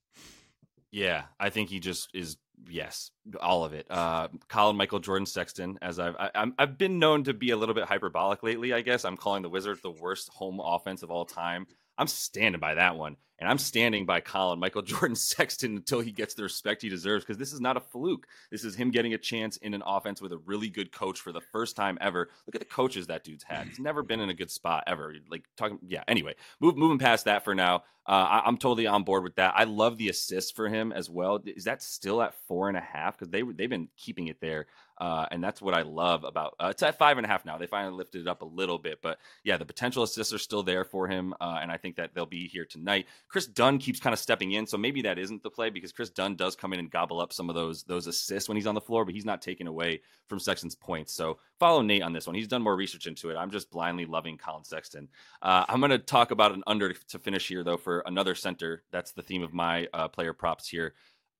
Yeah, 0.90 1.24
I 1.40 1.50
think 1.50 1.70
he 1.70 1.80
just 1.80 2.08
is. 2.14 2.36
Yes, 2.70 3.10
all 3.40 3.64
of 3.64 3.74
it. 3.74 3.86
Uh, 3.90 4.28
Collin 4.48 4.76
Michael 4.76 5.00
Jordan 5.00 5.26
Sexton, 5.26 5.76
as 5.82 5.98
I've 5.98 6.14
I, 6.16 6.30
have 6.34 6.52
i 6.56 6.62
have 6.62 6.78
been 6.78 6.98
known 6.98 7.24
to 7.24 7.34
be 7.34 7.50
a 7.50 7.56
little 7.56 7.74
bit 7.74 7.84
hyperbolic 7.84 8.42
lately. 8.42 8.72
I 8.72 8.80
guess 8.80 9.04
I'm 9.04 9.16
calling 9.16 9.42
the 9.42 9.50
Wizards 9.50 9.80
the 9.82 9.90
worst 9.90 10.30
home 10.30 10.60
offense 10.64 11.02
of 11.02 11.10
all 11.10 11.24
time. 11.24 11.66
I'm 11.98 12.06
standing 12.06 12.60
by 12.60 12.74
that 12.74 12.96
one. 12.96 13.16
And 13.40 13.48
I'm 13.48 13.58
standing 13.58 14.06
by 14.06 14.20
Collin 14.20 14.60
Michael 14.60 14.82
Jordan 14.82 15.16
Sexton 15.16 15.76
until 15.76 16.00
he 16.00 16.12
gets 16.12 16.34
the 16.34 16.44
respect 16.44 16.82
he 16.82 16.88
deserves 16.88 17.24
because 17.24 17.36
this 17.36 17.52
is 17.52 17.60
not 17.60 17.76
a 17.76 17.80
fluke. 17.80 18.26
This 18.50 18.64
is 18.64 18.76
him 18.76 18.90
getting 18.90 19.12
a 19.12 19.18
chance 19.18 19.56
in 19.58 19.74
an 19.74 19.82
offense 19.84 20.22
with 20.22 20.32
a 20.32 20.38
really 20.38 20.68
good 20.68 20.92
coach 20.92 21.20
for 21.20 21.32
the 21.32 21.40
first 21.40 21.74
time 21.74 21.98
ever. 22.00 22.30
Look 22.46 22.54
at 22.54 22.60
the 22.60 22.64
coaches 22.66 23.08
that 23.08 23.24
dude's 23.24 23.44
had. 23.44 23.66
He's 23.66 23.80
never 23.80 24.02
been 24.02 24.20
in 24.20 24.30
a 24.30 24.34
good 24.34 24.50
spot 24.50 24.84
ever. 24.86 25.14
Like 25.28 25.44
talking, 25.56 25.78
yeah. 25.86 26.04
Anyway, 26.06 26.36
move, 26.60 26.76
moving 26.76 26.98
past 26.98 27.24
that 27.24 27.44
for 27.44 27.54
now. 27.54 27.82
Uh, 28.06 28.40
I, 28.44 28.48
am 28.48 28.58
totally 28.58 28.86
on 28.86 29.02
board 29.02 29.24
with 29.24 29.36
that. 29.36 29.54
I 29.56 29.64
love 29.64 29.96
the 29.96 30.10
assist 30.10 30.54
for 30.54 30.68
him 30.68 30.92
as 30.92 31.08
well. 31.08 31.42
Is 31.44 31.64
that 31.64 31.82
still 31.82 32.22
at 32.22 32.34
four 32.46 32.68
and 32.68 32.76
a 32.76 32.82
half? 32.82 33.18
Because 33.18 33.30
they 33.30 33.42
they've 33.42 33.70
been 33.70 33.88
keeping 33.96 34.28
it 34.28 34.40
there. 34.40 34.66
Uh, 34.98 35.26
and 35.30 35.42
that's 35.42 35.60
what 35.60 35.74
I 35.74 35.82
love 35.82 36.24
about 36.24 36.54
uh, 36.60 36.68
it's 36.70 36.82
at 36.82 36.98
five 36.98 37.18
and 37.18 37.24
a 37.24 37.28
half 37.28 37.44
now. 37.44 37.58
They 37.58 37.66
finally 37.66 37.94
lifted 37.94 38.22
it 38.22 38.28
up 38.28 38.42
a 38.42 38.46
little 38.46 38.78
bit, 38.78 39.00
but 39.02 39.18
yeah, 39.42 39.56
the 39.56 39.64
potential 39.64 40.02
assists 40.02 40.32
are 40.32 40.38
still 40.38 40.62
there 40.62 40.84
for 40.84 41.08
him, 41.08 41.34
uh, 41.40 41.58
and 41.60 41.70
I 41.70 41.76
think 41.76 41.96
that 41.96 42.14
they'll 42.14 42.26
be 42.26 42.46
here 42.46 42.64
tonight. 42.64 43.06
Kris 43.28 43.46
Dunn 43.46 43.78
keeps 43.78 44.00
kind 44.00 44.12
of 44.12 44.18
stepping 44.18 44.52
in, 44.52 44.66
so 44.66 44.78
maybe 44.78 45.02
that 45.02 45.18
isn't 45.18 45.42
the 45.42 45.50
play 45.50 45.70
because 45.70 45.92
Kris 45.92 46.10
Dunn 46.10 46.36
does 46.36 46.54
come 46.54 46.72
in 46.72 46.78
and 46.78 46.90
gobble 46.90 47.20
up 47.20 47.32
some 47.32 47.48
of 47.48 47.54
those 47.54 47.82
those 47.84 48.06
assists 48.06 48.48
when 48.48 48.56
he's 48.56 48.66
on 48.66 48.74
the 48.74 48.80
floor, 48.80 49.04
but 49.04 49.14
he's 49.14 49.24
not 49.24 49.42
taking 49.42 49.66
away 49.66 50.00
from 50.28 50.38
Sexton's 50.38 50.74
points. 50.74 51.12
So 51.12 51.38
follow 51.58 51.82
Nate 51.82 52.02
on 52.02 52.12
this 52.12 52.26
one. 52.26 52.34
He's 52.34 52.48
done 52.48 52.62
more 52.62 52.76
research 52.76 53.06
into 53.06 53.30
it. 53.30 53.36
I'm 53.36 53.50
just 53.50 53.70
blindly 53.70 54.06
loving 54.06 54.36
Collin 54.36 54.64
Sexton. 54.64 55.08
Uh, 55.42 55.64
I'm 55.68 55.80
going 55.80 55.90
to 55.90 55.98
talk 55.98 56.30
about 56.30 56.52
an 56.52 56.62
under 56.66 56.92
to 56.92 57.18
finish 57.18 57.48
here 57.48 57.64
though 57.64 57.76
for 57.76 58.02
another 58.06 58.34
center. 58.34 58.82
That's 58.90 59.12
the 59.12 59.22
theme 59.22 59.42
of 59.42 59.52
my 59.52 59.88
uh, 59.92 60.08
player 60.08 60.32
props 60.32 60.68
here 60.68 60.94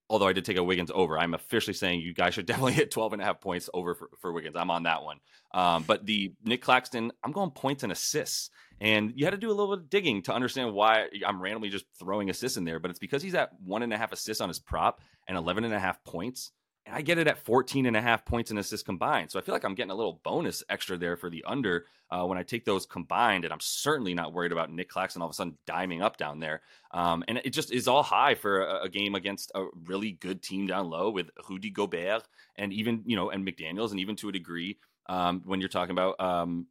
although 0.08 0.26
I 0.26 0.32
did 0.32 0.44
take 0.44 0.56
a 0.56 0.62
Wiggins 0.62 0.90
over, 0.94 1.18
I'm 1.18 1.34
officially 1.34 1.74
saying 1.74 2.00
you 2.00 2.14
guys 2.14 2.34
should 2.34 2.46
definitely 2.46 2.72
hit 2.72 2.90
12 2.90 3.14
and 3.14 3.22
a 3.22 3.24
half 3.24 3.40
points 3.40 3.68
over 3.72 3.94
for, 3.94 4.10
for 4.20 4.32
Wiggins. 4.32 4.56
I'm 4.56 4.70
on 4.70 4.84
that 4.84 5.02
one. 5.02 5.18
Um, 5.52 5.84
but 5.86 6.04
the 6.04 6.32
Nic 6.44 6.62
Claxton, 6.62 7.12
I'm 7.22 7.32
going 7.32 7.50
points 7.50 7.82
and 7.82 7.92
assists. 7.92 8.50
And 8.80 9.12
you 9.14 9.24
had 9.24 9.30
to 9.30 9.36
do 9.36 9.48
a 9.48 9.54
little 9.54 9.76
bit 9.76 9.84
of 9.84 9.90
digging 9.90 10.22
to 10.22 10.34
understand 10.34 10.74
why 10.74 11.06
I'm 11.26 11.40
randomly 11.40 11.68
just 11.68 11.86
throwing 11.98 12.28
assists 12.28 12.58
in 12.58 12.64
there. 12.64 12.80
But 12.80 12.90
it's 12.90 12.98
because 12.98 13.22
he's 13.22 13.34
at 13.34 13.50
one 13.64 13.82
and 13.82 13.92
a 13.92 13.96
half 13.96 14.12
assists 14.12 14.40
on 14.40 14.48
his 14.48 14.58
prop 14.58 15.00
and 15.28 15.36
11 15.36 15.64
and 15.64 15.72
a 15.72 15.78
half 15.78 16.02
points. 16.04 16.50
And 16.87 16.94
I 16.94 17.01
get 17.01 17.18
it 17.18 17.27
at 17.27 17.38
14 17.38 17.87
and 17.87 17.97
a 17.97 18.01
half 18.01 18.27
points 18.27 18.51
and 18.51 18.59
assists 18.59 18.85
combined. 18.85 19.31
So 19.31 19.38
I 19.38 19.42
feel 19.42 19.55
like 19.55 19.64
I'm 19.64 19.75
getting 19.75 19.90
a 19.90 19.94
little 19.94 20.20
bonus 20.23 20.62
extra 20.68 20.99
there 20.99 21.16
for 21.16 21.31
the 21.31 21.42
under 21.44 21.87
uh, 22.11 22.25
when 22.27 22.37
I 22.37 22.42
take 22.42 22.64
those 22.64 22.85
combined. 22.85 23.44
And 23.44 23.53
I'm 23.53 23.61
certainly 23.61 24.12
not 24.12 24.33
worried 24.33 24.53
about 24.53 24.70
Nic 24.70 24.90
Claxton 24.90 25.23
all 25.23 25.29
of 25.29 25.33
a 25.33 25.35
sudden 25.35 25.57
diming 25.66 26.03
up 26.03 26.18
down 26.18 26.40
there. 26.40 26.61
Um, 26.90 27.25
and 27.27 27.40
it 27.42 27.51
just 27.51 27.73
is 27.73 27.88
all 27.88 28.03
high 28.03 28.35
for 28.35 28.64
a, 28.64 28.83
a, 28.83 28.88
game 28.88 29.14
against 29.14 29.51
a 29.55 29.66
really 29.87 30.12
good 30.12 30.42
team 30.42 30.66
down 30.66 30.90
low 30.90 31.11
with 31.11 31.31
Rudy 31.49 31.70
Gobert 31.70 32.29
and 32.57 32.73
even, 32.73 33.03
you 33.07 33.16
know, 33.16 33.31
and 33.31 33.47
McDaniels, 33.47 33.90
and 33.90 33.99
even 33.99 34.14
to 34.16 34.29
a 34.29 34.33
degree 34.33 34.79
um, 35.07 35.42
when 35.44 35.61
you're 35.61 35.68
talking 35.68 35.92
about 35.92 36.20
um, 36.20 36.66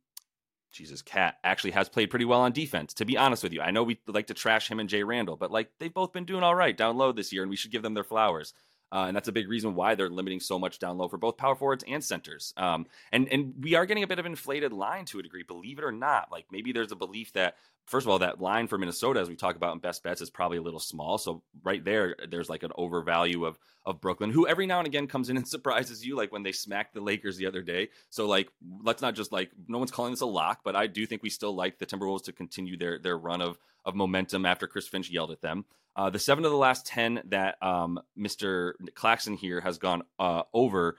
Jesus, 0.71 1.01
Cat 1.01 1.37
actually 1.43 1.71
has 1.71 1.87
played 1.87 2.09
pretty 2.09 2.25
well 2.25 2.41
on 2.41 2.51
defense. 2.51 2.93
To 2.95 3.05
be 3.05 3.17
honest 3.17 3.43
with 3.43 3.53
you, 3.53 3.61
I 3.61 3.71
know 3.71 3.83
we 3.83 3.99
like 4.07 4.27
to 4.27 4.33
trash 4.33 4.69
him 4.69 4.79
and 4.79 4.89
Jay 4.89 5.03
Randall, 5.03 5.37
but 5.37 5.51
like 5.51 5.69
they've 5.79 5.93
both 5.93 6.13
been 6.13 6.25
doing 6.25 6.43
all 6.43 6.55
right 6.55 6.75
down 6.75 6.97
low 6.97 7.11
this 7.11 7.31
year, 7.31 7.43
and 7.43 7.49
we 7.49 7.55
should 7.55 7.71
give 7.71 7.83
them 7.83 7.93
their 7.93 8.03
flowers. 8.03 8.53
Uh, 8.93 9.05
and 9.07 9.15
that's 9.15 9.27
a 9.27 9.31
big 9.31 9.49
reason 9.49 9.73
why 9.73 9.95
they're 9.95 10.09
limiting 10.09 10.39
so 10.39 10.59
much 10.59 10.77
down 10.77 10.99
low 10.99 11.07
for 11.07 11.17
both 11.17 11.35
power 11.35 11.55
forwards 11.55 11.83
and 11.87 12.03
centers. 12.03 12.53
Um, 12.57 12.85
and 13.11 13.27
and 13.29 13.55
we 13.59 13.73
are 13.73 13.87
getting 13.87 14.03
a 14.03 14.07
bit 14.07 14.19
of 14.19 14.27
inflated 14.27 14.71
line 14.71 15.05
to 15.05 15.17
a 15.17 15.23
degree, 15.23 15.41
believe 15.41 15.79
it 15.79 15.83
or 15.83 15.91
not. 15.91 16.31
Like 16.31 16.45
maybe 16.51 16.71
there's 16.71 16.91
a 16.91 16.95
belief 16.95 17.33
that 17.33 17.55
first 17.85 18.05
of 18.05 18.09
all 18.09 18.19
that 18.19 18.41
line 18.41 18.67
for 18.67 18.77
Minnesota, 18.77 19.19
as 19.19 19.29
we 19.29 19.35
talk 19.35 19.55
about 19.55 19.73
in 19.73 19.79
best 19.79 20.03
bets, 20.03 20.21
is 20.21 20.29
probably 20.29 20.57
a 20.57 20.61
little 20.61 20.79
small. 20.79 21.17
So 21.17 21.43
right 21.63 21.83
there, 21.83 22.15
there's 22.29 22.49
like 22.49 22.63
an 22.63 22.71
overvalue 22.75 23.45
of 23.45 23.57
of 23.85 23.99
Brooklyn, 23.99 24.31
who 24.31 24.47
every 24.47 24.65
now 24.65 24.79
and 24.79 24.87
again 24.87 25.07
comes 25.07 25.29
in 25.29 25.37
and 25.37 25.47
surprises 25.47 26.05
you, 26.05 26.15
like 26.15 26.31
when 26.31 26.43
they 26.43 26.51
smacked 26.51 26.93
the 26.93 27.01
Lakers 27.01 27.37
the 27.37 27.47
other 27.47 27.61
day. 27.61 27.89
So 28.09 28.27
like 28.27 28.49
let's 28.81 29.01
not 29.01 29.15
just 29.15 29.31
like 29.31 29.51
no 29.67 29.77
one's 29.77 29.91
calling 29.91 30.13
this 30.13 30.21
a 30.21 30.25
lock, 30.25 30.61
but 30.63 30.75
I 30.75 30.87
do 30.87 31.05
think 31.05 31.23
we 31.23 31.29
still 31.29 31.55
like 31.55 31.79
the 31.79 31.85
Timberwolves 31.85 32.25
to 32.25 32.33
continue 32.33 32.77
their 32.77 32.99
their 32.99 33.17
run 33.17 33.41
of 33.41 33.57
of 33.85 33.95
momentum 33.95 34.45
after 34.45 34.67
Chris 34.67 34.87
Finch 34.87 35.09
yelled 35.09 35.31
at 35.31 35.41
them. 35.41 35.65
Uh, 35.95 36.09
the 36.09 36.19
seven 36.19 36.43
of 36.43 36.51
the 36.51 36.57
last 36.57 36.87
10 36.87 37.21
that 37.25 37.61
um, 37.61 37.99
Mr. 38.17 38.73
Claxton 38.95 39.35
here 39.35 39.61
has 39.61 39.77
gone 39.77 40.01
uh, 40.17 40.41
over, 40.53 40.97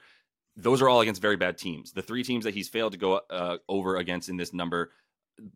those 0.55 0.81
are 0.81 0.87
all 0.87 1.01
against 1.01 1.21
very 1.21 1.35
bad 1.35 1.57
teams. 1.57 1.91
The 1.91 2.01
three 2.01 2.23
teams 2.23 2.45
that 2.45 2.53
he's 2.53 2.69
failed 2.69 2.93
to 2.93 2.97
go 2.97 3.19
uh, 3.29 3.57
over 3.67 3.97
against 3.97 4.29
in 4.29 4.37
this 4.37 4.53
number 4.53 4.91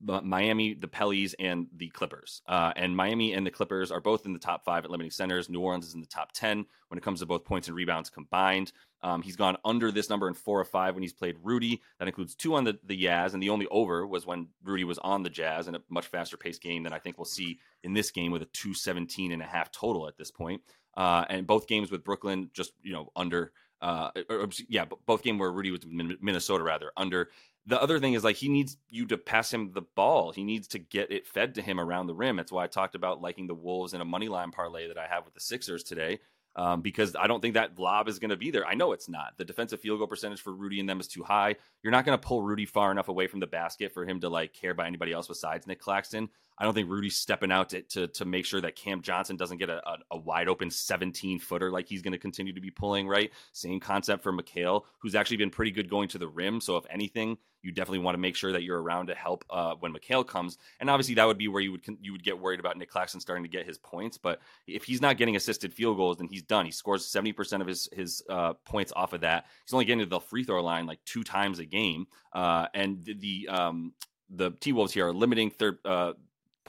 Miami, 0.02 0.74
the 0.74 0.88
Pellies, 0.88 1.34
and 1.40 1.68
the 1.76 1.90
Clippers. 1.90 2.42
Uh, 2.48 2.74
and 2.76 2.96
Miami 2.96 3.34
and 3.34 3.46
the 3.46 3.52
Clippers 3.52 3.92
are 3.92 4.02
both 4.02 4.26
in 4.26 4.34
the 4.34 4.40
top 4.40 4.64
five 4.66 4.84
at 4.84 4.92
limiting 4.92 5.12
centers. 5.12 5.50
New 5.50 5.62
Orleans 5.62 5.88
is 5.88 5.94
in 5.94 6.02
the 6.02 6.08
top 6.08 6.32
10 6.34 6.66
when 6.88 6.98
it 6.98 7.04
comes 7.04 7.20
to 7.20 7.26
both 7.26 7.46
points 7.46 7.68
and 7.68 7.78
rebounds 7.78 8.10
combined. 8.10 8.72
Um, 9.02 9.22
he's 9.22 9.36
gone 9.36 9.58
under 9.64 9.92
this 9.92 10.10
number 10.10 10.28
in 10.28 10.34
four 10.34 10.60
or 10.60 10.66
five 10.66 10.94
when 10.94 11.04
he's 11.04 11.14
played 11.14 11.38
Rudy. 11.42 11.82
That 12.00 12.08
includes 12.08 12.36
two 12.36 12.56
on 12.56 12.66
the, 12.66 12.78
the 12.84 12.98
Jazz, 12.98 13.34
and 13.34 13.42
the 13.42 13.50
only 13.50 13.68
over 13.68 14.06
was 14.06 14.26
when 14.26 14.48
Rudy 14.64 14.84
was 14.84 15.00
on 15.00 15.24
the 15.24 15.30
Jazz 15.30 15.68
in 15.68 15.76
a 15.76 15.82
much 15.90 16.08
faster 16.08 16.36
paced 16.36 16.62
game 16.62 16.84
than 16.84 16.94
I 16.94 17.00
think 17.00 17.18
we'll 17.18 17.26
see 17.26 17.60
in 17.84 17.94
this 17.94 18.12
game 18.12 18.32
with 18.32 18.42
a 18.42 18.46
217 18.46 19.32
and 19.32 19.42
a 19.42 19.46
half 19.46 19.72
total 19.72 20.08
at 20.08 20.18
this 20.18 20.32
point. 20.32 20.62
Uh, 20.98 21.24
and 21.30 21.48
both 21.48 21.68
games 21.68 21.92
with 21.92 22.04
Brooklyn, 22.04 22.50
just, 22.54 22.74
you 22.82 22.94
know, 22.94 23.12
under. 23.16 23.54
Uh, 23.82 24.10
or, 24.30 24.50
yeah, 24.68 24.84
both 25.06 25.24
game 25.24 25.38
where 25.38 25.50
Rudy 25.50 25.72
was 25.72 25.80
Minnesota 25.88 26.66
rather 26.66 26.92
under 26.98 27.30
the 27.66 27.82
other 27.82 28.00
thing 28.00 28.14
is 28.14 28.24
like 28.24 28.36
he 28.36 28.50
needs 28.50 28.78
you 28.90 29.06
to 29.08 29.18
pass 29.18 29.54
him 29.54 29.72
the 29.74 29.84
ball. 29.96 30.32
He 30.32 30.44
needs 30.44 30.68
to 30.70 30.80
get 30.80 31.12
it 31.12 31.28
fed 31.28 31.56
to 31.56 31.62
him 31.62 31.80
around 31.80 32.08
the 32.08 32.16
rim. 32.16 32.36
That's 32.36 32.52
why 32.52 32.64
I 32.64 32.68
talked 32.68 32.96
about 32.96 33.22
liking 33.22 33.48
the 33.48 33.54
Wolves 33.54 33.94
in 33.94 34.02
a 34.02 34.06
money 34.06 34.28
line 34.28 34.52
parlay 34.52 34.88
that 34.88 34.98
I 34.98 35.08
have 35.08 35.26
with 35.26 35.34
the 35.34 35.40
Sixers 35.40 35.84
today. 35.84 36.20
Um, 36.56 36.82
because 36.82 37.16
I 37.18 37.28
don't 37.28 37.42
think 37.42 37.54
that 37.54 37.78
lob 37.78 38.10
is 38.10 38.18
going 38.18 38.32
to 38.32 38.36
be 38.36 38.50
there. 38.50 38.66
I 38.66 38.74
know 38.74 38.92
it's 38.92 39.08
not. 39.08 39.38
The 39.38 39.46
defensive 39.46 39.80
field 39.80 40.00
goal 40.00 40.08
percentage 40.08 40.42
for 40.42 40.52
Rudy 40.52 40.80
and 40.80 40.90
them 40.90 41.00
is 41.00 41.08
too 41.08 41.24
high. 41.24 41.56
You're 41.84 41.92
not 41.92 42.06
going 42.06 42.18
to 42.18 42.28
pull 42.28 42.42
Rudy 42.42 42.66
far 42.66 42.92
enough 42.92 43.08
away 43.08 43.28
from 43.28 43.40
the 43.40 43.48
basket 43.48 43.94
for 43.94 44.04
him 44.04 44.20
to 44.22 44.30
like 44.30 44.54
care 44.54 44.72
about 44.72 44.88
anybody 44.88 45.14
else 45.14 45.28
besides 45.28 45.68
Nic 45.68 45.80
Claxton. 45.80 46.28
I 46.60 46.66
don't 46.66 46.74
think 46.74 46.90
Rudy's 46.90 47.16
stepping 47.16 47.52
out 47.52 47.70
to 47.70 47.82
to, 47.82 48.08
to 48.08 48.26
make 48.26 48.46
sure 48.46 48.62
that 48.62 48.76
Cam 48.76 49.02
Johnson 49.02 49.38
doesn't 49.38 49.58
get 49.58 49.70
a, 49.70 49.88
a, 49.88 49.98
a 50.12 50.18
wide 50.18 50.48
open 50.48 50.70
17 50.70 51.40
footer 51.40 51.72
like 51.72 51.88
he's 51.88 52.02
going 52.02 52.12
to 52.12 52.18
continue 52.18 52.54
to 52.54 52.62
be 52.62 52.72
pulling. 52.72 53.08
Right, 53.08 53.32
same 53.54 53.80
concept 53.80 54.24
for 54.24 54.34
Mikal, 54.34 54.84
who's 55.00 55.16
actually 55.16 55.38
been 55.38 55.50
pretty 55.50 55.72
good 55.72 55.90
going 55.90 56.10
to 56.10 56.18
the 56.18 56.28
rim. 56.28 56.60
So 56.60 56.78
if 56.78 56.86
anything, 56.90 57.38
you 57.62 57.72
definitely 57.72 58.00
want 58.00 58.16
to 58.16 58.20
make 58.20 58.36
sure 58.36 58.52
that 58.52 58.64
you're 58.64 58.82
around 58.82 59.08
to 59.08 59.16
help 59.16 59.44
uh, 59.50 59.76
when 59.80 59.94
Mikal 59.94 60.26
comes. 60.26 60.58
And 60.80 60.90
obviously, 60.90 61.16
that 61.16 61.26
would 61.26 61.38
be 61.38 61.48
where 61.48 61.62
you 61.62 61.72
would 61.72 61.86
you 62.02 62.12
would 62.12 62.24
get 62.24 62.40
worried 62.40 62.60
about 62.60 62.78
Nic 62.78 62.90
Claxton 62.90 63.20
starting 63.20 63.44
to 63.44 63.50
get 63.50 63.66
his 63.66 63.78
points. 63.78 64.18
But 64.18 64.40
if 64.68 64.84
he's 64.84 65.02
not 65.02 65.18
getting 65.18 65.36
assisted 65.36 65.74
field 65.74 65.98
goals, 65.98 66.18
then 66.18 66.28
he's 66.28 66.44
done. 66.44 66.66
He 66.66 66.72
scores 66.72 67.06
70 67.06 67.34
percent 67.34 67.62
of 67.62 67.68
his 67.68 67.90
his 67.92 68.24
uh, 68.30 68.54
points 68.66 68.94
off 68.96 69.14
of 69.14 69.22
that. 69.22 69.46
He's 69.66 69.74
only 69.74 69.86
getting 69.86 70.00
to 70.00 70.06
the 70.06 70.20
free 70.20 70.44
throw 70.44 70.64
line 70.64 70.86
like 70.86 71.00
two 71.06 71.24
times 71.24 71.60
a 71.60 71.66
game. 71.66 72.08
Uh, 72.34 72.68
and 72.74 73.04
the, 73.04 73.14
the 73.14 73.48
um, 73.50 73.94
the 74.30 74.52
T 74.52 74.74
Wolves 74.74 74.94
here 74.94 75.08
are 75.08 75.14
limiting 75.14 75.50
third 75.50 75.80
uh, 75.86 76.14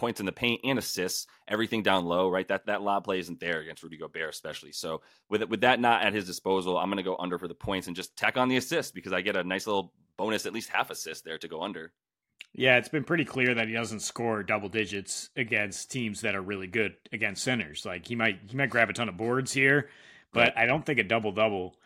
points 0.01 0.19
in 0.19 0.27
the 0.27 0.33
paint 0.33 0.63
and 0.65 0.79
assists, 0.79 1.27
everything 1.47 1.83
down 1.83 2.07
low, 2.07 2.29
right? 2.29 2.49
That 2.49 2.67
that 2.67 2.83
lob 2.83 3.05
play 3.05 3.21
isn't 3.21 3.39
there 3.39 3.61
against 3.61 3.83
Rudy 3.83 3.99
Gobert, 3.99 4.31
especially. 4.31 4.73
So 4.73 5.03
with 5.29 5.45
with 5.45 5.61
that 5.61 5.79
not 5.79 6.03
at 6.03 6.15
his 6.15 6.27
disposal, 6.27 6.79
I'm 6.79 6.89
going 6.89 6.97
to 6.97 7.03
go 7.03 7.17
under 7.19 7.39
for 7.39 7.47
the 7.47 7.55
points 7.55 7.87
and 7.87 7.95
just 7.95 8.17
tack 8.17 8.37
on 8.37 8.49
the 8.49 8.57
assist 8.57 8.95
because 8.95 9.13
I 9.13 9.21
get 9.21 9.37
a 9.37 9.45
nice 9.45 9.67
little 9.67 9.93
bonus, 10.17 10.47
at 10.47 10.53
least 10.53 10.71
half 10.71 10.91
assist 10.91 11.25
there 11.25 11.39
to 11.39 11.49
go 11.49 11.63
under. 11.63 11.93
Yeah, 12.53 12.79
it's 12.79 12.89
been 12.89 13.05
pretty 13.05 13.25
clear 13.25 13.55
that 13.55 13.69
he 13.69 13.75
doesn't 13.75 14.01
score 14.01 14.43
double 14.43 14.69
digits 14.69 15.31
against 15.37 15.93
teams 15.93 16.23
that 16.23 16.35
are 16.35 16.43
really 16.43 16.67
good 16.67 16.97
against 17.13 17.45
centers. 17.45 17.87
Like 17.87 18.09
he 18.09 18.17
might 18.17 18.41
he 18.49 18.57
might 18.57 18.71
grab 18.71 18.91
a 18.91 18.93
ton 18.93 19.09
of 19.09 19.17
boards 19.17 19.53
here, 19.53 19.89
but. 20.33 20.57
I 20.57 20.67
don't 20.67 20.85
think 20.85 20.99
a 20.99 21.05
double 21.05 21.33
double 21.33 21.77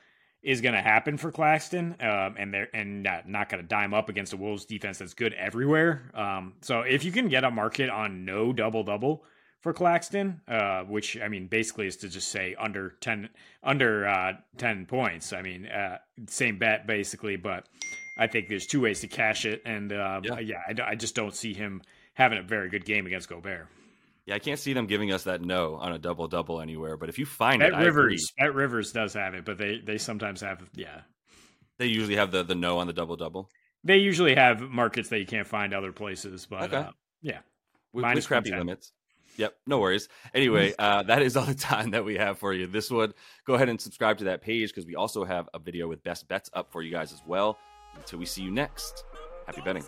is 0.45 0.61
going 0.61 0.75
to 0.75 0.83
happen 0.83 1.17
for 1.17 1.33
Claxton, 1.33 1.97
um, 2.01 2.37
and 2.39 2.53
they're 2.53 2.69
and 2.75 3.03
not, 3.03 3.27
not 3.27 3.49
going 3.49 3.63
to 3.63 3.67
dime 3.67 3.95
up 3.95 4.11
against 4.11 4.35
a 4.35 4.37
Wolves 4.37 4.67
defense 4.67 4.99
that's 4.99 5.15
good 5.15 5.33
everywhere. 5.33 6.11
Um, 6.15 6.53
so 6.61 6.81
if 6.81 7.03
you 7.03 7.11
can 7.11 7.29
get 7.29 7.45
a 7.45 7.51
market 7.51 7.89
on 7.89 8.27
no 8.27 8.53
double 8.53 8.85
double 8.85 9.25
for 9.61 9.73
Claxton, 9.73 10.43
uh, 10.47 10.83
which 10.83 11.19
I 11.19 11.29
mean 11.29 11.47
basically 11.47 11.87
is 11.87 11.97
to 11.99 12.09
just 12.11 12.29
say 12.29 12.55
under 12.59 12.91
ten 13.01 13.31
under 13.63 14.07
uh, 14.07 14.35
ten 14.59 14.85
points. 14.85 15.33
I 15.33 15.41
mean 15.41 15.67
uh, 15.67 15.99
same 16.29 16.59
bet 16.59 16.87
basically, 16.87 17.37
but 17.37 17.67
I 18.19 18.27
think 18.27 18.49
there's 18.49 18.67
two 18.67 18.83
ways 18.83 19.01
to 19.01 19.09
cash 19.09 19.47
it, 19.47 19.63
and 19.65 19.93
uh, 19.93 20.21
yeah, 20.23 20.39
yeah 20.41 20.61
I, 20.69 20.91
I 20.91 20.95
just 20.95 21.15
don't 21.15 21.35
see 21.35 21.55
him 21.55 21.81
having 22.13 22.39
a 22.39 22.43
very 22.43 22.69
good 22.69 22.85
game 22.85 23.07
against 23.07 23.31
Gobert. 23.31 23.67
Yeah, 24.27 24.37
I 24.37 24.39
can't 24.39 24.59
see 24.59 24.73
them 24.73 24.87
giving 24.87 25.13
us 25.13 25.25
that 25.25 25.43
no 25.43 25.75
on 25.77 25.93
a 25.93 25.99
double 25.99 26.29
double 26.29 26.61
anywhere. 26.61 26.97
But 26.97 27.11
if 27.11 27.19
you 27.19 27.27
find 27.27 27.61
Bet 27.61 27.73
it, 27.73 27.77
Rivers, 27.77 28.33
BetRivers 28.41 28.93
does 28.93 29.15
have 29.15 29.35
it, 29.35 29.45
but 29.45 29.59
they 29.59 29.81
they 29.85 29.99
sometimes 29.99 30.41
have 30.41 30.63
yeah. 30.75 31.03
They 31.79 31.87
usually 31.87 32.17
have 32.17 32.31
the 32.31 32.43
the 32.43 32.55
no 32.55 32.79
on 32.79 32.87
the 32.87 32.93
double 32.93 33.17
double. 33.17 33.51
They 33.83 33.99
usually 33.99 34.35
have 34.35 34.63
markets 34.63 35.11
that 35.11 35.19
you 35.19 35.27
can't 35.27 35.47
find 35.47 35.75
other 35.75 35.93
places, 35.93 36.47
but 36.49 36.73
okay. 36.73 36.77
uh, 36.77 36.93
yeah, 37.21 37.41
with, 37.93 38.05
with 38.15 38.27
crappy 38.27 38.51
limits. 38.51 38.93
Yep, 39.37 39.57
no 39.67 39.79
worries. 39.79 40.09
Anyway, 40.33 40.75
uh, 40.79 41.03
that 41.03 41.21
is 41.21 41.37
all 41.37 41.45
the 41.45 41.55
time 41.55 41.91
that 41.91 42.05
we 42.05 42.17
have 42.17 42.39
for 42.39 42.55
you. 42.55 42.67
This 42.67 42.91
would 42.91 43.13
go 43.47 43.55
ahead 43.55 43.69
and 43.69 43.81
subscribe 43.81 44.19
to 44.19 44.25
that 44.25 44.41
page 44.41 44.71
because 44.71 44.87
we 44.87 44.95
also 44.95 45.25
have 45.25 45.49
a 45.53 45.59
video 45.59 45.89
with 45.89 46.03
best 46.03 46.29
bets 46.29 46.49
up 46.55 46.73
for 46.73 46.83
you 46.83 46.91
guys 46.91 47.13
as 47.13 47.21
well. 47.27 47.59
Until 47.95 48.19
we 48.19 48.27
see 48.27 48.43
you 48.43 48.51
next, 48.51 49.05
happy 49.47 49.61
betting. 49.61 49.85